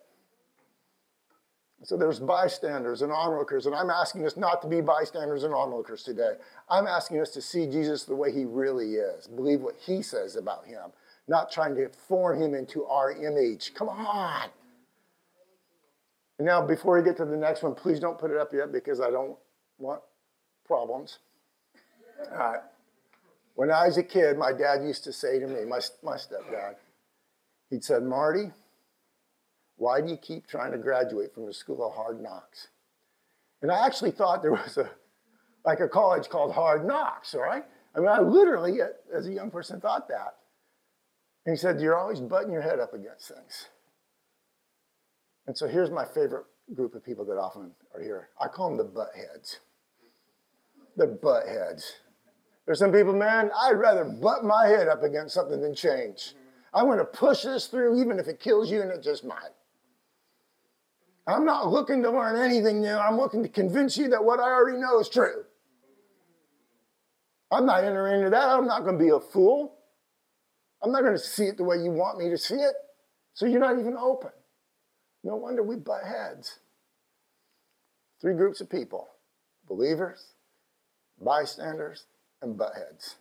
[1.84, 6.02] So there's bystanders and onlookers, and I'm asking us not to be bystanders and onlookers
[6.02, 6.32] today.
[6.68, 10.36] I'm asking us to see Jesus the way he really is, believe what he says
[10.36, 10.90] about him,
[11.28, 13.72] not trying to form him into our image.
[13.74, 14.48] Come on.
[16.38, 18.72] And now, before we get to the next one, please don't put it up yet
[18.72, 19.36] because I don't
[19.78, 20.00] want
[20.66, 21.18] problems.
[22.30, 22.60] All right.
[23.54, 26.74] When I was a kid, my dad used to say to me, my, my stepdad,
[27.70, 28.50] he'd said, Marty,
[29.76, 32.68] why do you keep trying to graduate from the school of hard knocks?
[33.62, 34.90] And I actually thought there was a
[35.66, 37.64] like a college called Hard Knocks, all right?
[37.94, 38.78] I mean, I literally,
[39.12, 40.36] as a young person, thought that.
[41.44, 43.66] And he said, You're always butting your head up against things.
[45.46, 48.28] And so here's my favorite group of people that often are here.
[48.40, 49.60] I call them the butt heads.
[50.96, 51.92] The butt heads.
[52.64, 56.34] There's some people, man, I'd rather butt my head up against something than change.
[56.74, 59.54] I'm going to push this through, even if it kills you, and it just might.
[61.28, 62.94] I'm not looking to learn anything new.
[62.94, 65.44] I'm looking to convince you that what I already know is true.
[67.50, 68.48] I'm not entering into that.
[68.48, 69.76] I'm not going to be a fool.
[70.82, 72.74] I'm not going to see it the way you want me to see it.
[73.34, 74.30] So you're not even open.
[75.26, 76.60] No wonder we butt heads.
[78.20, 79.08] Three groups of people
[79.66, 80.34] believers,
[81.20, 82.04] bystanders,
[82.40, 83.16] and butt heads.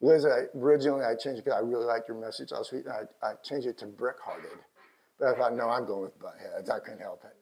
[0.00, 2.84] Liz, I, originally I changed it because I really liked your message last week.
[2.86, 4.60] I, I changed it to brick hearted.
[5.18, 6.70] But I thought, no, I'm going with butt heads.
[6.70, 7.34] I couldn't help it.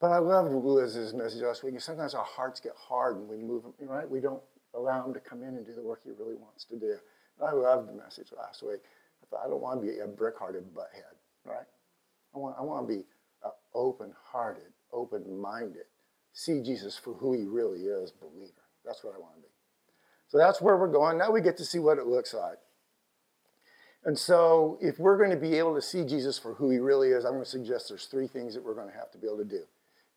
[0.00, 1.80] But I loved Liz's message last week.
[1.80, 4.08] Sometimes our hearts get hard and we move them, right?
[4.08, 6.76] We don't allow him to come in and do the work he really wants to
[6.76, 6.96] do.
[7.40, 8.82] And I loved the message last week.
[9.20, 11.66] I thought, I don't want to be a brick hearted butthead, right?
[12.38, 13.02] I want, I want to be
[13.44, 15.84] uh, open hearted, open minded,
[16.32, 18.52] see Jesus for who he really is, believer.
[18.84, 19.48] That's what I want to be.
[20.28, 21.18] So that's where we're going.
[21.18, 22.58] Now we get to see what it looks like.
[24.04, 27.08] And so, if we're going to be able to see Jesus for who he really
[27.08, 29.26] is, I'm going to suggest there's three things that we're going to have to be
[29.26, 29.64] able to do.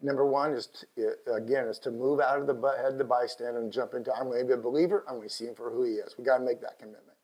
[0.03, 3.59] Number one is, to, again, is to move out of the butt head the bystander
[3.59, 5.03] and jump into, I'm going to be a believer.
[5.09, 6.15] I'm going to see him for who he is.
[6.17, 7.17] We got to make that commitment.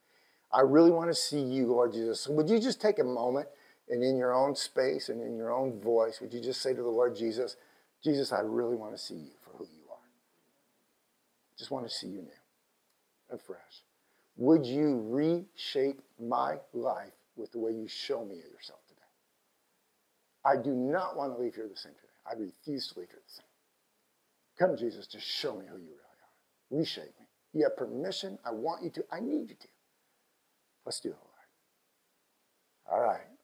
[0.52, 2.22] I really want to see you, Lord Jesus.
[2.22, 3.48] So would you just take a moment
[3.90, 6.82] and in your own space and in your own voice, would you just say to
[6.82, 7.56] the Lord Jesus,
[8.04, 9.98] Jesus, I really want to see you for who you are.
[11.58, 12.30] Just want to see you new
[13.30, 13.84] and fresh.
[14.38, 19.02] Would you reshape my life with the way you show me yourself today?
[20.46, 22.08] I do not want to leave here the same today.
[22.30, 23.46] I refuse to leave here the same.
[24.60, 26.78] Come, Jesus, just show me who you really are.
[26.80, 27.28] Reshape me.
[27.54, 28.38] You have permission.
[28.46, 29.06] I want you to.
[29.12, 29.68] I need you to.
[30.86, 31.28] Let's do it, Lord.
[32.92, 33.37] All right.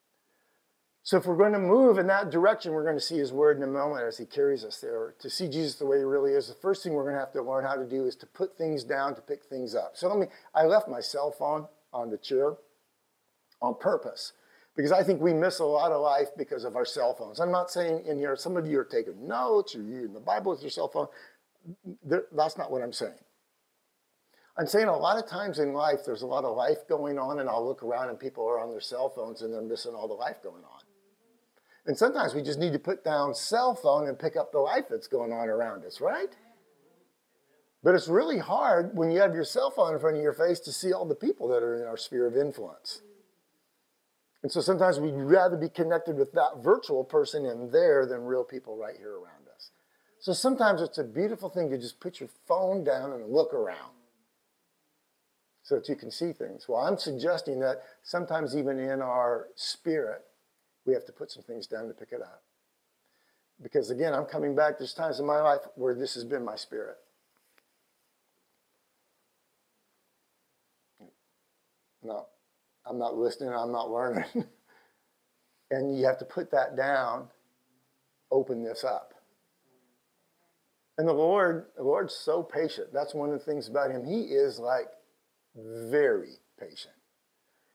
[1.06, 3.58] So if we're going to move in that direction, we're going to see his word
[3.58, 5.16] in a moment as he carries us there.
[5.20, 7.34] To see Jesus the way he really is, the first thing we're going to have
[7.34, 9.92] to learn how to do is to put things down, to pick things up.
[9.96, 12.54] So let me, I left my cell phone on the chair
[13.62, 14.32] on purpose
[14.78, 17.42] because I think we miss a lot of life because of our cell phones.
[17.42, 20.22] I'm not saying in here, some of you are taking notes or you're in the
[20.22, 21.08] Bible with your cell phone.
[22.32, 23.20] That's not what I'm saying.
[24.58, 27.40] I'm saying a lot of times in life, there's a lot of life going on,
[27.40, 30.08] and I'll look around and people are on their cell phones and they're missing all
[30.08, 30.83] the life going on.
[31.86, 34.86] And sometimes we just need to put down cell phone and pick up the life
[34.90, 36.34] that's going on around us, right?
[37.84, 40.62] But it's really hard when you have your cell phone in front of your face
[40.62, 43.02] to see all the people that are in our sphere of influence.
[44.42, 48.44] And so sometimes we'd rather be connected with that virtual person in there than real
[48.44, 49.72] people right here around us.
[50.20, 53.92] So sometimes it's a beautiful thing to just put your phone down and look around
[55.64, 56.66] so that you can see things.
[56.68, 60.24] Well, I'm suggesting that sometimes even in our spirit,
[60.86, 62.44] we have to put some things down to pick it up.
[63.62, 64.78] Because again, I'm coming back.
[64.78, 66.98] There's times in my life where this has been my spirit.
[72.04, 72.28] No,
[72.86, 74.26] I'm not listening, I'm not learning.
[75.72, 77.30] and you have to put that down,
[78.32, 79.14] open this up.
[80.98, 82.90] And the Lord, the Lord's so patient.
[82.94, 84.06] That's one of the things about him.
[84.06, 84.88] He is like
[85.56, 86.94] very patient.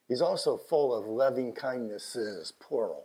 [0.08, 3.04] He's also full of loving kindnesses, plural.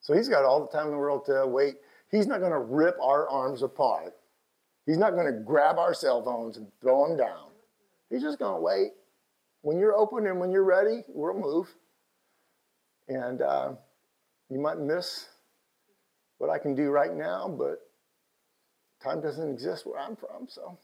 [0.00, 1.76] So he's got all the time in the world to wait.
[2.10, 4.14] He's not going to rip our arms apart.
[4.86, 7.48] He's not going to grab our cell phones and throw them down.
[8.10, 8.92] He's just going to wait.
[9.62, 11.68] When you're open and when you're ready, we'll move.
[13.08, 13.72] And uh,
[14.50, 15.26] you might miss
[16.38, 17.78] what I can do right now, but
[19.02, 20.48] time doesn't exist where I'm from.
[20.48, 20.78] So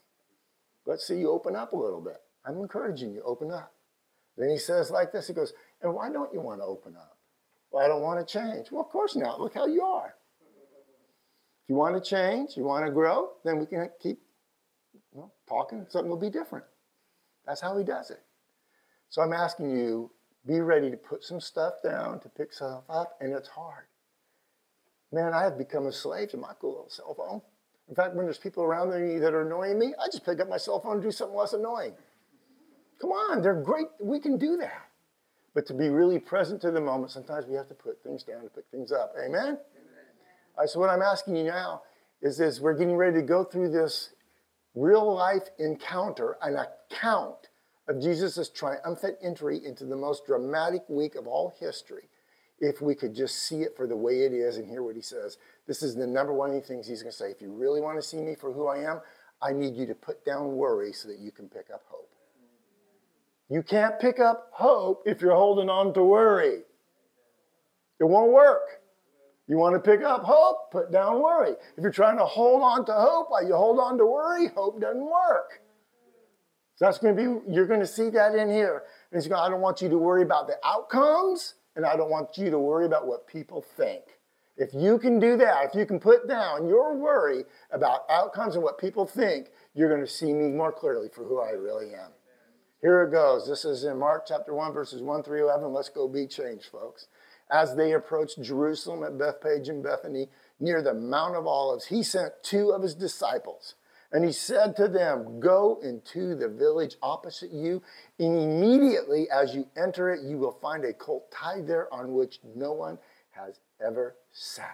[0.85, 2.17] let's see you open up a little bit.
[2.45, 3.73] I'm encouraging you, open up.
[4.37, 7.17] Then he says like this, he goes, and why don't you want to open up?
[7.71, 8.71] Well, I don't want to change.
[8.71, 9.41] Well, of course not.
[9.41, 10.15] Look how you are.
[11.63, 14.19] If you want to change, you want to grow, then we can keep
[14.93, 15.85] you know, talking.
[15.89, 16.65] Something will be different.
[17.45, 18.21] That's how he does it.
[19.09, 20.11] So I'm asking you,
[20.45, 23.85] be ready to put some stuff down, to pick stuff up, and it's hard.
[25.11, 27.41] Man, I have become a slave to my cool little cell phone.
[27.89, 30.49] In fact, when there's people around me that are annoying me, I just pick up
[30.49, 31.93] my cell phone and do something less annoying.
[32.99, 33.87] Come on, they're great.
[33.99, 34.87] We can do that.
[35.53, 38.43] But to be really present to the moment, sometimes we have to put things down
[38.43, 39.13] to pick things up.
[39.17, 39.41] Amen?
[39.41, 39.57] Amen.
[40.57, 41.81] Right, so what I'm asking you now
[42.21, 44.11] is this we're getting ready to go through this
[44.75, 47.49] real life encounter, an account
[47.87, 52.09] of Jesus' triumphant entry into the most dramatic week of all history
[52.59, 55.01] if we could just see it for the way it is and hear what he
[55.01, 55.37] says.
[55.67, 57.31] This is the number one things he's going to say.
[57.31, 59.01] If you really want to see me for who I am,
[59.41, 62.09] I need you to put down worry so that you can pick up hope.
[63.49, 66.63] You can't pick up hope if you're holding on to worry.
[67.99, 68.81] It won't work.
[69.47, 71.51] You want to pick up hope, put down worry.
[71.77, 74.81] If you're trying to hold on to hope while you hold on to worry, hope
[74.81, 75.61] doesn't work.
[76.75, 78.83] So that's going to be, you're going to see that in here.
[79.11, 82.37] And going, I don't want you to worry about the outcomes, and I don't want
[82.37, 84.03] you to worry about what people think.
[84.57, 88.63] If you can do that, if you can put down your worry about outcomes and
[88.63, 92.11] what people think, you're going to see me more clearly for who I really am.
[92.81, 93.47] Here it goes.
[93.47, 95.73] This is in Mark chapter 1, verses 1 through 11.
[95.73, 97.07] Let's go be changed, folks.
[97.49, 102.33] As they approached Jerusalem at Bethphage and Bethany near the Mount of Olives, he sent
[102.43, 103.75] two of his disciples.
[104.11, 107.81] And he said to them, Go into the village opposite you,
[108.19, 112.39] and immediately as you enter it, you will find a colt tied there on which
[112.55, 112.99] no one
[113.31, 114.67] has ever sat.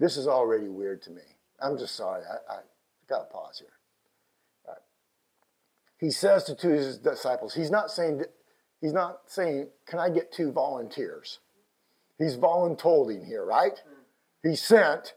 [0.00, 1.22] This is already weird to me.
[1.60, 2.24] I'm just sorry.
[2.24, 2.58] I, I
[3.08, 3.73] got to pause here.
[5.98, 8.24] He says to two of his disciples, he's not saying,
[8.80, 11.38] he's not saying, can I get two volunteers?
[12.18, 13.80] He's voluntolding here, right?
[14.42, 15.14] He sent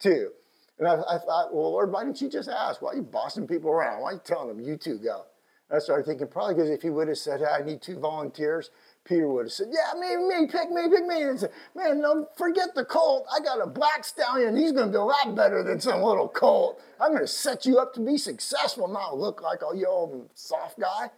[0.00, 0.30] two.
[0.78, 2.82] And I, I, thought, well, Lord, why didn't you just ask?
[2.82, 4.02] Why are you bossing people around?
[4.02, 5.24] Why are you telling them, you two go?
[5.70, 7.98] And I started thinking, probably because if he would have said, hey, I need two
[7.98, 8.70] volunteers,
[9.04, 11.22] Peter would have said, yeah, me, me, pick me, pick me.
[11.22, 13.26] And said, man, no, forget the colt.
[13.34, 14.56] I got a black stallion.
[14.56, 16.80] He's going to do a lot better than some little colt.
[17.00, 20.30] I'm going to set you up to be successful, not look like a you old
[20.34, 21.10] soft guy.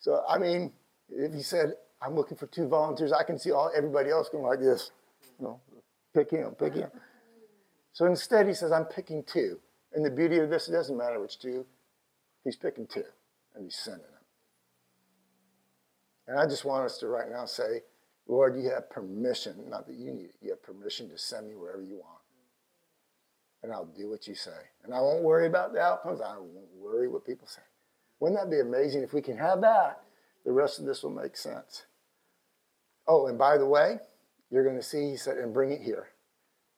[0.00, 0.72] So, I mean,
[1.08, 4.44] if he said, I'm looking for two volunteers, I can see all everybody else going
[4.44, 4.90] like this.
[5.38, 5.60] You know,
[6.12, 6.90] pick him, pick him.
[7.92, 9.60] So instead, he says, I'm picking two.
[9.92, 11.66] And the beauty of this, it doesn't matter which two,
[12.44, 13.04] he's picking two,
[13.54, 14.19] and he's sending them.
[16.30, 17.82] And I just want us to right now say,
[18.28, 21.56] Lord, you have permission, not that you need it, you have permission to send me
[21.56, 22.20] wherever you want.
[23.64, 24.68] And I'll do what you say.
[24.84, 26.20] And I won't worry about the outcomes.
[26.20, 27.62] I won't worry what people say.
[28.20, 29.02] Wouldn't that be amazing?
[29.02, 30.02] If we can have that,
[30.44, 31.86] the rest of this will make sense.
[33.08, 33.98] Oh, and by the way,
[34.52, 36.10] you're going to see, he said, and bring it here.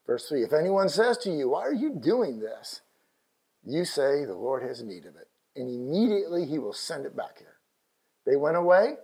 [0.06, 2.80] Verse 3 If anyone says to you, Why are you doing this?
[3.66, 5.28] You say, The Lord has need of it.
[5.54, 7.58] And immediately he will send it back here.
[8.24, 8.94] They went away,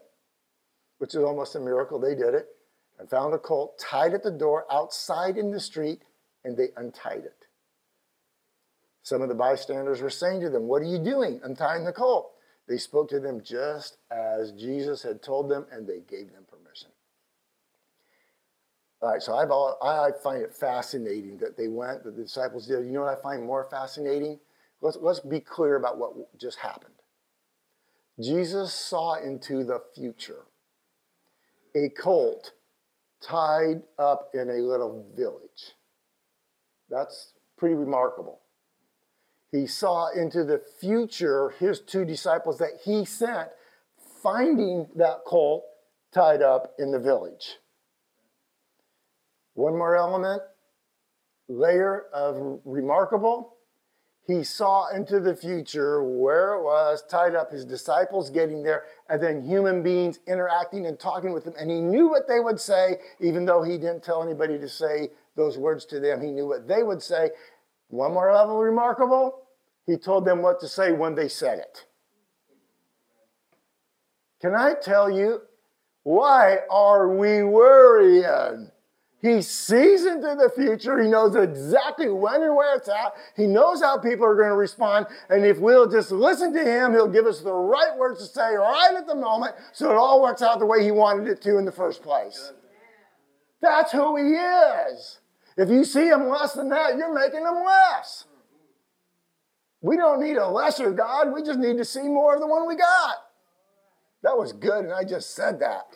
[0.99, 1.99] which is almost a miracle.
[1.99, 2.49] They did it
[2.99, 6.03] and found a colt tied at the door outside in the street,
[6.45, 7.47] and they untied it.
[9.03, 12.33] Some of the bystanders were saying to them, What are you doing untying the colt?
[12.69, 16.91] They spoke to them just as Jesus had told them, and they gave them permission.
[19.01, 22.85] All right, so all, I find it fascinating that they went, that the disciples did.
[22.85, 24.39] You know what I find more fascinating?
[24.81, 26.95] Let's, let's be clear about what just happened.
[28.21, 30.48] Jesus saw into the future
[31.85, 32.53] a colt
[33.21, 35.75] tied up in a little village.
[36.91, 38.41] That's pretty remarkable.
[39.51, 43.49] He saw into the future his two disciples that he sent
[44.23, 45.65] finding that colt
[46.13, 47.57] tied up in the village.
[49.55, 50.43] One more element,
[51.49, 53.55] layer of remarkable.
[54.29, 59.23] He saw into the future where it was, tied up his disciples getting there, and
[59.23, 61.55] then human beings interacting and talking with them.
[61.59, 65.09] And he knew what they would say, even though he didn't tell anybody to say
[65.35, 66.21] those words to them.
[66.21, 67.31] He knew what they would say.
[67.89, 69.45] One more level remarkable,
[69.87, 71.87] he told them what to say when they said it.
[74.43, 75.41] Can I tell you,
[76.03, 78.71] why are we worrying?
[79.21, 81.03] He sees into the future.
[81.03, 83.15] He knows exactly when and where it's at.
[83.37, 85.07] He knows how people are going to respond.
[85.29, 88.55] And if we'll just listen to him, he'll give us the right words to say
[88.55, 91.59] right at the moment so it all works out the way he wanted it to
[91.59, 92.53] in the first place.
[93.61, 95.19] That's who he is.
[95.57, 98.27] If you see him less than that, you're making him less.
[99.81, 101.33] We don't need a lesser God.
[101.35, 103.17] We just need to see more of the one we got.
[104.23, 105.87] That was good, and I just said that.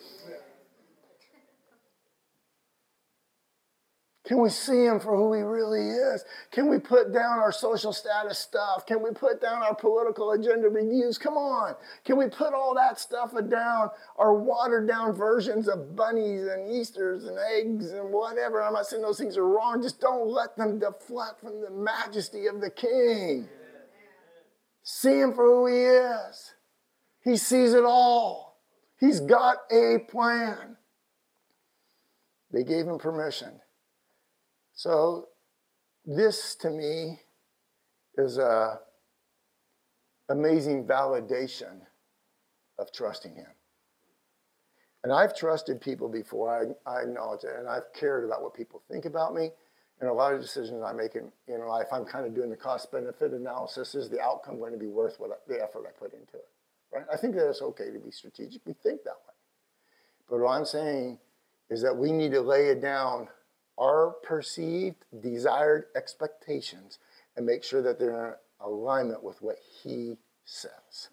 [4.25, 6.25] Can we see him for who he really is?
[6.53, 8.87] Can we put down our social status stuff?
[8.87, 11.19] Can we put down our political agenda reviews?
[11.19, 11.75] Come on.
[12.05, 17.25] Can we put all that stuff down, our watered down versions of bunnies and Easters
[17.25, 18.63] and eggs and whatever?
[18.63, 19.83] I'm not saying those things are wrong.
[19.83, 23.49] Just don't let them deflect from the majesty of the king.
[24.85, 26.55] See him for who he is.
[27.25, 28.61] He sees it all.
[29.01, 30.77] He's got a plan.
[32.53, 33.61] They gave him permission.
[34.75, 35.29] So,
[36.05, 37.21] this to me
[38.17, 38.81] is a
[40.29, 41.81] amazing validation
[42.79, 43.47] of trusting Him.
[45.05, 48.83] And I've trusted people before, I, I acknowledge it, and I've cared about what people
[48.91, 49.51] think about me.
[50.01, 52.57] And a lot of decisions I make in, in life, I'm kind of doing the
[52.57, 53.95] cost benefit analysis.
[53.95, 56.49] Is the outcome going to be worth what I, the effort I put into it?
[56.93, 57.05] Right?
[57.13, 58.63] I think that it's okay to be strategic.
[58.67, 59.35] We think that way.
[60.29, 61.19] But what I'm saying
[61.71, 63.29] is that we need to lay it down
[63.79, 66.99] our perceived desired expectations
[67.37, 68.35] and make sure that they're in
[68.67, 71.09] alignment with what he says.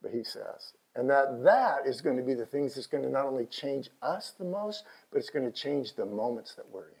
[0.00, 0.74] What he says.
[0.94, 3.88] And that that is going to be the things that's going to not only change
[4.02, 6.94] us the most, but it's going to change the moments that we're in.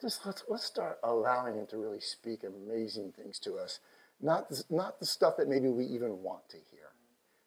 [0.00, 3.78] Just let's, let's start allowing him to really speak amazing things to us.
[4.20, 6.90] Not not the stuff that maybe we even want to hear,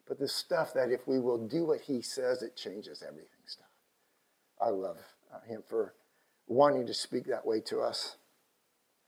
[0.08, 3.35] but the stuff that if we will do what he says, it changes everything.
[4.62, 4.98] I love
[5.34, 5.94] uh, him for
[6.48, 8.18] wanting to speak that way to us.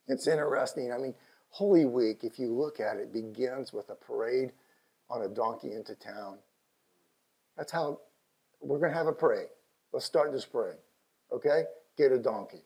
[0.07, 0.91] It's interesting.
[0.91, 1.15] I mean,
[1.49, 4.51] Holy Week, if you look at it, begins with a parade
[5.09, 6.37] on a donkey into town.
[7.57, 7.99] That's how
[8.61, 9.47] we're going to have a parade.
[9.91, 10.77] Let's start this parade.
[11.31, 11.63] Okay?
[11.97, 12.63] Get a donkey.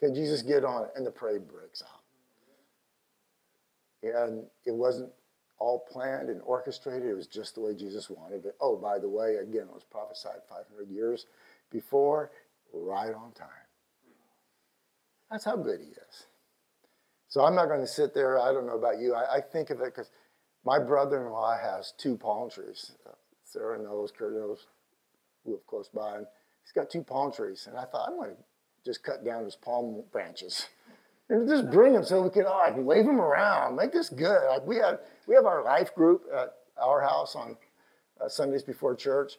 [0.00, 0.90] Can Jesus get on it?
[0.96, 2.00] And the parade breaks out.
[4.02, 5.10] And it wasn't
[5.58, 7.08] all planned and orchestrated.
[7.08, 8.54] It was just the way Jesus wanted it.
[8.60, 11.26] Oh, by the way, again, it was prophesied 500 years
[11.70, 12.30] before,
[12.72, 13.48] right on time.
[15.30, 16.26] That's how good he is.
[17.28, 18.38] So I'm not going to sit there.
[18.38, 19.14] I don't know about you.
[19.14, 20.10] I, I think of it because
[20.64, 22.92] my brother-in-law has two palm trees.
[23.42, 24.66] Sarah knows, Kurt knows,
[25.44, 26.18] who live close by.
[26.18, 26.26] And
[26.62, 27.66] he's got two palm trees.
[27.68, 28.36] And I thought, I'm going to
[28.84, 30.66] just cut down his palm branches.
[31.28, 33.76] And just bring them so we can, oh, I can wave them around.
[33.76, 34.46] Make this good.
[34.48, 37.56] Like we have, we have our life group at our house on
[38.20, 39.38] uh, Sundays before church.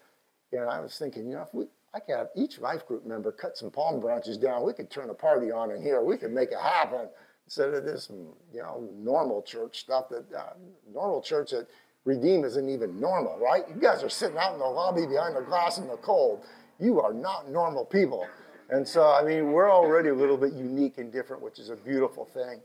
[0.51, 1.65] And I was thinking, you know, if we,
[1.95, 4.65] I could have each life group member cut some palm branches down.
[4.65, 6.03] We could turn a party on in here.
[6.03, 7.07] We could make it happen
[7.45, 8.09] instead of this,
[8.53, 10.53] you know, normal church stuff that uh,
[10.93, 11.67] normal church that
[12.03, 13.63] Redeem isn't even normal, right?
[13.69, 16.43] You guys are sitting out in the lobby behind the glass in the cold.
[16.79, 18.27] You are not normal people.
[18.69, 21.77] And so, I mean, we're already a little bit unique and different, which is a
[21.77, 22.59] beautiful thing.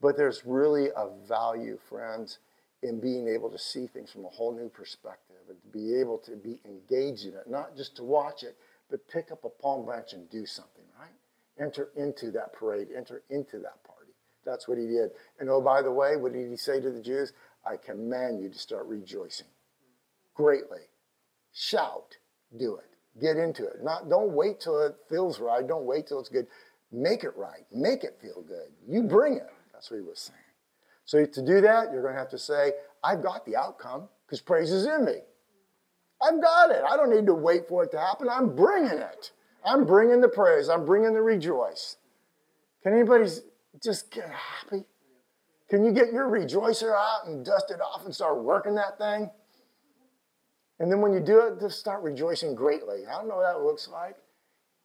[0.00, 2.38] But there's really a value, friends,
[2.82, 6.18] in being able to see things from a whole new perspective and to be able
[6.18, 8.56] to be engaged in it, not just to watch it,
[8.90, 11.10] but pick up a palm branch and do something, right?
[11.60, 14.12] Enter into that parade, enter into that party.
[14.44, 15.10] That's what he did.
[15.40, 17.32] And oh, by the way, what did he say to the Jews?
[17.66, 19.48] I command you to start rejoicing
[20.38, 20.78] greatly.
[21.52, 22.16] Shout,
[22.56, 23.20] do it.
[23.20, 23.82] Get into it.
[23.82, 25.66] Not don't wait till it feels right.
[25.66, 26.46] Don't wait till it's good.
[26.92, 27.66] Make it right.
[27.72, 28.68] Make it feel good.
[28.88, 29.48] You bring it.
[29.72, 30.38] That's what he was saying.
[31.08, 34.42] So to do that, you're going to have to say, I've got the outcome because
[34.42, 35.14] praise is in me.
[36.22, 36.82] I've got it.
[36.86, 38.28] I don't need to wait for it to happen.
[38.28, 39.32] I'm bringing it.
[39.64, 40.68] I'm bringing the praise.
[40.68, 41.96] I'm bringing the rejoice.
[42.82, 43.24] Can anybody
[43.82, 44.84] just get happy?
[45.70, 49.30] Can you get your rejoicer out and dust it off and start working that thing?
[50.78, 53.06] And then when you do it, just start rejoicing greatly.
[53.10, 54.16] I don't know what that looks like,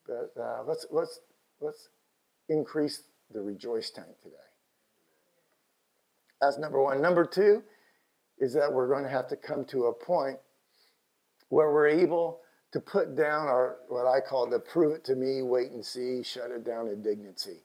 [0.07, 1.19] but uh, let's, let's,
[1.59, 1.89] let's
[2.47, 3.03] increase
[3.33, 4.37] the rejoice tank today.
[6.43, 7.01] That's number one.
[7.01, 7.63] Number two
[8.37, 10.37] is that we're going to have to come to a point
[11.47, 12.41] where we're able
[12.73, 16.21] to put down our what I call the prove it to me, wait and see,
[16.21, 17.61] shut it down indignancy.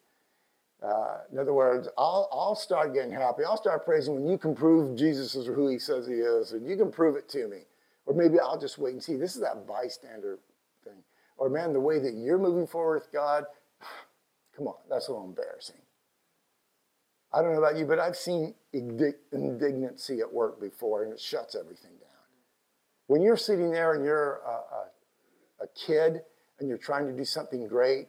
[0.81, 3.43] Uh, in other words, I'll, I'll start getting happy.
[3.45, 6.65] I'll start praising when you can prove Jesus is who he says he is, and
[6.65, 7.63] you can prove it to me.
[8.07, 9.17] Or maybe I'll just wait and see.
[9.17, 10.39] This is that bystander
[10.85, 11.03] thing.
[11.37, 13.45] Or, man, the way that you're moving forward with God,
[14.57, 15.81] come on, that's a little embarrassing.
[17.33, 21.55] I don't know about you, but I've seen indignancy at work before, and it shuts
[21.55, 22.09] everything down.
[23.07, 26.23] When you're sitting there and you're a, a, a kid
[26.59, 28.09] and you're trying to do something great,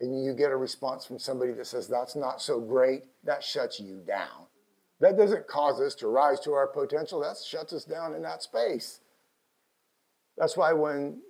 [0.00, 3.78] and you get a response from somebody that says, That's not so great, that shuts
[3.78, 4.46] you down.
[5.00, 8.42] That doesn't cause us to rise to our potential, that shuts us down in that
[8.42, 9.00] space.
[10.36, 11.20] That's why when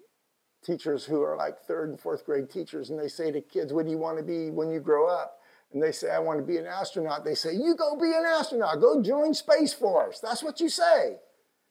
[0.65, 3.87] teachers who are like third and fourth grade teachers and they say to kids, What
[3.87, 5.40] do you want to be when you grow up?
[5.73, 8.25] And they say, I want to be an astronaut, they say, You go be an
[8.27, 8.81] astronaut.
[8.81, 10.21] Go join Space Force.
[10.21, 11.17] That's what you say.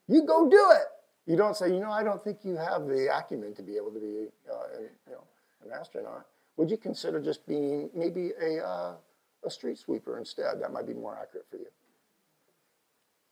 [0.08, 0.88] You go do it.
[1.30, 3.91] You don't say, You know, I don't think you have the acumen to be able
[3.91, 5.24] to be uh, an, you know,
[5.66, 6.26] an astronaut.
[6.58, 8.95] Would you consider just being maybe a, uh,
[9.45, 10.62] a street sweeper instead?
[10.62, 11.68] That might be more accurate for you.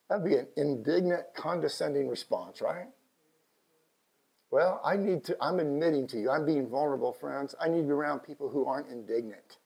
[0.10, 2.88] That'd be an indignant, condescending response, right?
[4.50, 7.54] Well, I need to, I'm admitting to you, I'm being vulnerable, friends.
[7.60, 9.58] I need to be around people who aren't indignant.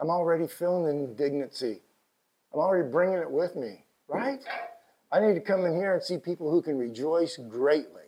[0.00, 1.80] I'm already feeling indignancy.
[2.52, 4.40] I'm already bringing it with me, right?
[5.12, 8.02] I need to come in here and see people who can rejoice greatly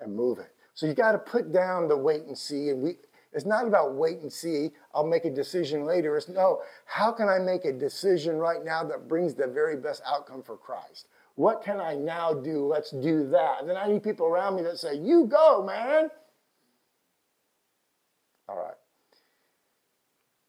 [0.00, 0.54] and move it.
[0.74, 2.70] So you got to put down the wait and see.
[2.70, 2.96] And we,
[3.32, 6.16] it's not about wait and see, I'll make a decision later.
[6.16, 10.02] It's no, how can I make a decision right now that brings the very best
[10.06, 11.08] outcome for Christ?
[11.34, 12.66] What can I now do?
[12.66, 13.60] Let's do that.
[13.60, 16.10] And then I need people around me that say, You go, man.
[18.48, 18.74] All right.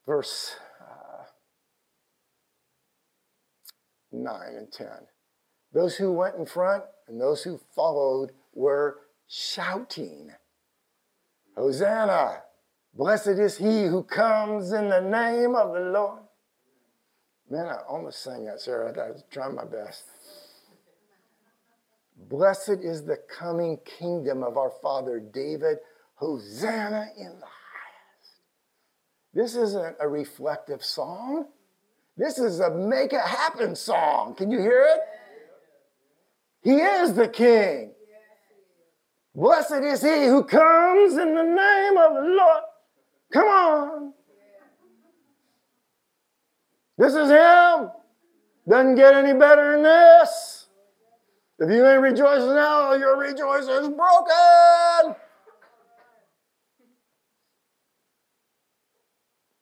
[0.06, 1.24] Verse uh,
[4.12, 4.88] 9 and 10.
[5.74, 8.98] Those who went in front and those who followed were
[9.28, 10.32] shouting,
[11.56, 12.44] Hosanna!
[12.94, 16.20] Blessed is he who comes in the name of the Lord.
[17.50, 18.92] Man, I almost sang that, Sarah.
[18.92, 20.04] I was trying my best.
[22.30, 25.78] Blessed is the coming kingdom of our father David.
[26.16, 27.46] Hosanna in the.
[29.34, 31.46] This isn't a reflective song.
[32.18, 34.36] This is a make it happen song.
[34.36, 35.00] Can you hear it?
[36.64, 37.94] He is the king.
[39.34, 42.64] Blessed is he who comes in the name of the Lord.
[43.32, 44.14] Come on.
[46.98, 47.90] This is him.
[48.68, 50.68] Doesn't get any better than this.
[51.58, 55.16] If you ain't rejoicing now, your rejoicing is broken.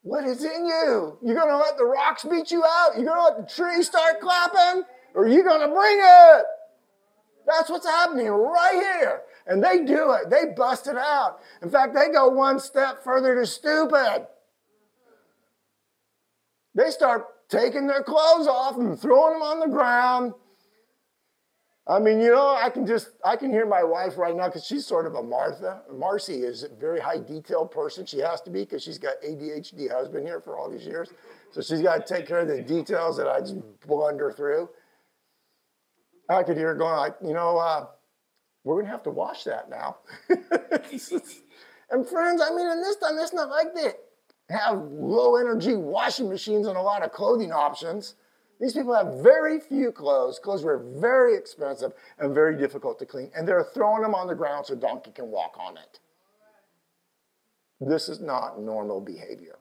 [0.09, 1.19] What is in you?
[1.21, 2.95] You're gonna let the rocks beat you out?
[2.95, 4.83] You're gonna let the trees start clapping?
[5.13, 6.45] Or are you gonna bring it?
[7.45, 9.21] That's what's happening right here.
[9.45, 10.31] And they do it.
[10.31, 11.41] They bust it out.
[11.61, 14.25] In fact, they go one step further to stupid.
[16.73, 20.33] They start taking their clothes off and throwing them on the ground
[21.89, 24.63] I mean, you know, I can just, I can hear my wife right now because
[24.63, 25.81] she's sort of a Martha.
[25.91, 28.05] Marcy is a very high detail person.
[28.05, 31.09] She has to be because she's got ADHD husband here for all these years.
[31.51, 33.55] So she's got to take care of the details that I just
[33.87, 34.69] blunder through.
[36.29, 37.87] I could hear her going like, you know, uh,
[38.63, 39.97] we're to have to wash that now.
[40.29, 43.93] and friends, I mean, in this time, it's not like they
[44.53, 48.13] have low energy washing machines and a lot of clothing options.
[48.59, 50.37] These people have very few clothes.
[50.37, 53.31] Clothes were very expensive and very difficult to clean.
[53.35, 55.99] And they're throwing them on the ground so donkey can walk on it.
[57.79, 59.59] This is not normal behavior.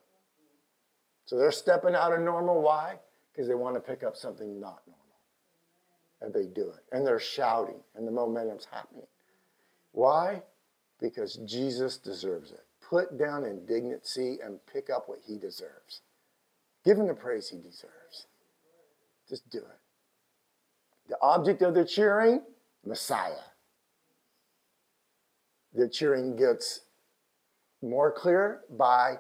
[1.27, 2.61] So they're stepping out of normal.
[2.61, 2.99] Why?
[3.33, 4.97] Because they want to pick up something not normal.
[6.21, 6.85] And they do it.
[6.91, 9.07] And they're shouting, and the momentum's happening.
[9.93, 10.43] Why?
[11.01, 12.65] Because Jesus deserves it.
[12.81, 16.01] Put down indignancy and pick up what he deserves.
[16.85, 18.27] Give him the praise he deserves.
[19.29, 19.79] Just do it.
[21.09, 22.43] The object of their cheering,
[22.85, 23.33] Messiah.
[25.75, 26.81] Their cheering gets
[27.83, 29.19] more clear by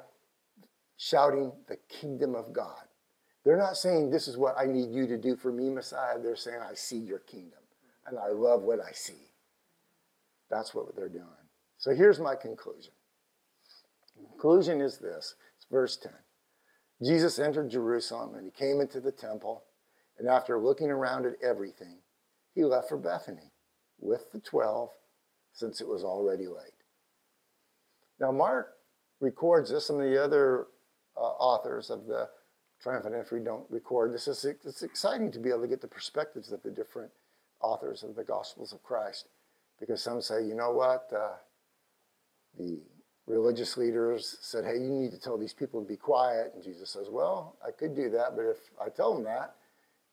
[0.97, 2.83] shouting the kingdom of God.
[3.45, 6.19] They're not saying, This is what I need you to do for me, Messiah.
[6.19, 7.59] They're saying, I see your kingdom
[8.07, 9.33] and I love what I see.
[10.51, 11.25] That's what they're doing.
[11.77, 12.93] So here's my conclusion.
[14.17, 16.13] conclusion is this it's verse 10.
[17.03, 19.63] Jesus entered Jerusalem and he came into the temple.
[20.19, 21.99] And after looking around at everything,
[22.55, 23.53] he left for Bethany
[24.01, 24.91] with the 12
[25.53, 26.73] since it was already late.
[28.21, 28.75] Now, Mark
[29.21, 30.67] records this, of the other
[31.17, 32.29] uh, authors of the
[32.81, 34.29] Triumphant Entry don't record this.
[34.29, 37.11] It's, it's exciting to be able to get the perspectives of the different
[37.61, 39.29] authors of the Gospels of Christ
[39.81, 41.37] because some say, you know what, uh,
[42.57, 42.81] the
[43.27, 46.53] religious leaders said, hey, you need to tell these people to be quiet.
[46.55, 49.55] And Jesus says, well, I could do that, but if I tell them that,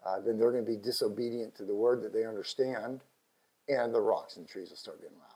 [0.06, 3.02] uh, then they're going to be disobedient to the word that they understand,
[3.68, 5.30] and the rocks and trees will start getting loud.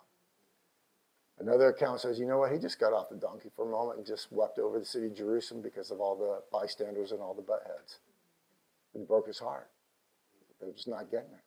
[1.39, 3.97] Another account says, you know what, he just got off the donkey for a moment
[3.97, 7.33] and just wept over the city of Jerusalem because of all the bystanders and all
[7.33, 7.99] the butt heads.
[8.93, 9.69] It broke his heart.
[10.59, 11.43] They're just not getting it.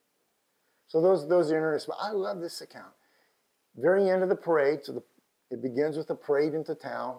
[0.87, 1.93] So those, those are interesting.
[2.01, 2.93] I love this account.
[3.75, 5.03] Very end of the parade, so the,
[5.51, 7.17] it begins with a parade into town,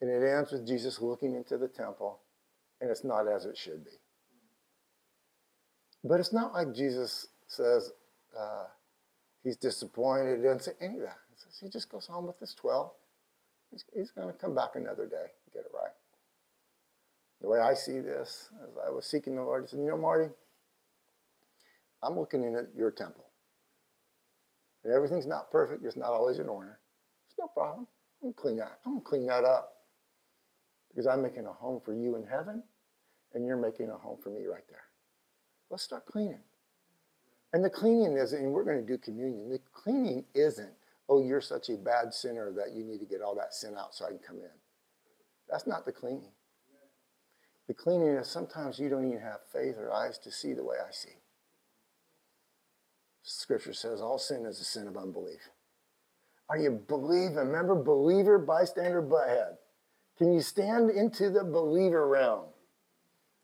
[0.00, 2.20] and it ends with Jesus looking into the temple,
[2.80, 4.01] and it's not as it should be.
[6.04, 7.92] But it's not like Jesus says
[8.38, 8.64] uh,
[9.44, 10.38] he's disappointed.
[10.38, 11.18] He doesn't say any of that.
[11.30, 12.90] He, says he just goes home with his 12.
[13.70, 15.92] He's, he's going to come back another day and get it right.
[17.40, 19.96] The way I see this, as I was seeking the Lord, he said, You know,
[19.96, 20.30] Marty,
[22.02, 23.24] I'm looking in at your temple.
[24.84, 26.78] And everything's not perfect, it's not always in order.
[27.28, 27.86] It's no problem.
[28.22, 28.78] I'm gonna clean that.
[28.84, 29.72] I'm gonna clean that up
[30.88, 32.62] because I'm making a home for you in heaven,
[33.34, 34.84] and you're making a home for me right there.
[35.72, 36.38] Let's start cleaning.
[37.54, 39.48] And the cleaning isn't, and we're going to do communion.
[39.48, 40.70] The cleaning isn't,
[41.08, 43.94] oh, you're such a bad sinner that you need to get all that sin out
[43.94, 44.50] so I can come in.
[45.50, 46.30] That's not the cleaning.
[47.68, 50.76] The cleaning is sometimes you don't even have faith or eyes to see the way
[50.76, 51.16] I see.
[53.22, 55.48] Scripture says all sin is a sin of unbelief.
[56.50, 57.36] Are you believing?
[57.36, 59.56] Remember, believer, bystander, butthead.
[60.18, 62.51] Can you stand into the believer realm?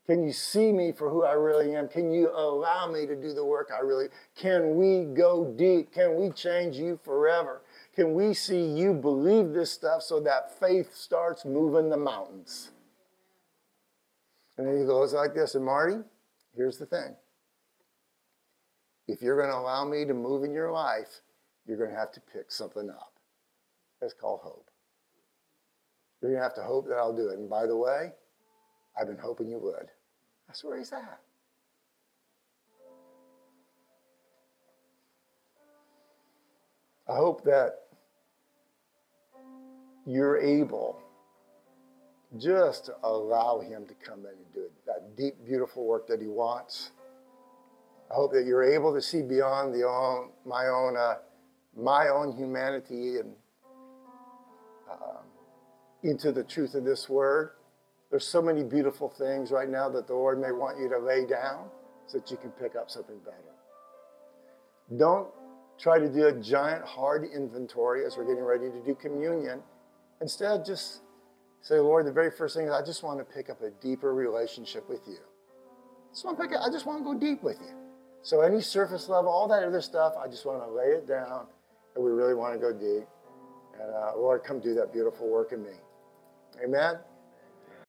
[0.09, 1.87] Can you see me for who I really am?
[1.87, 4.07] Can you allow me to do the work I really?
[4.35, 5.93] Can we go deep?
[5.93, 7.61] Can we change you forever?
[7.93, 12.71] Can we see you believe this stuff so that faith starts moving the mountains?
[14.57, 15.97] And then he goes like this, and Marty,
[16.55, 17.15] here's the thing.
[19.07, 21.21] If you're going to allow me to move in your life,
[21.67, 23.13] you're going to have to pick something up.
[24.01, 24.71] It's called hope.
[26.19, 27.37] You're going to have to hope that I'll do it.
[27.37, 28.13] And by the way,
[28.99, 29.91] I've been hoping you would.
[30.49, 31.19] That's where he's at.
[37.07, 37.83] I hope that
[40.07, 40.99] you're able
[42.39, 46.19] just to allow him to come in and do it, that deep, beautiful work that
[46.19, 46.93] he wants.
[48.09, 51.17] I hope that you're able to see beyond the own, my own, uh,
[51.77, 53.35] my own humanity and
[54.91, 55.25] um,
[56.01, 57.51] into the truth of this word.
[58.09, 61.25] There's so many beautiful things right now that the Lord may want you to lay
[61.25, 61.67] down
[62.07, 63.37] so that you can pick up something better.
[64.97, 65.27] Don't
[65.77, 69.61] try to do a giant hard inventory as we're getting ready to do communion.
[70.21, 71.01] Instead, just
[71.61, 74.13] say, Lord, the very first thing is I just want to pick up a deeper
[74.13, 75.19] relationship with you.
[75.19, 77.75] I just want to pick up, I just want to go deep with you.
[78.23, 81.45] So any surface level, all that other stuff, I just want to lay it down,
[81.95, 83.07] and we really want to go deep.
[83.79, 85.77] And uh, Lord, come do that beautiful work in me.
[86.63, 86.95] Amen.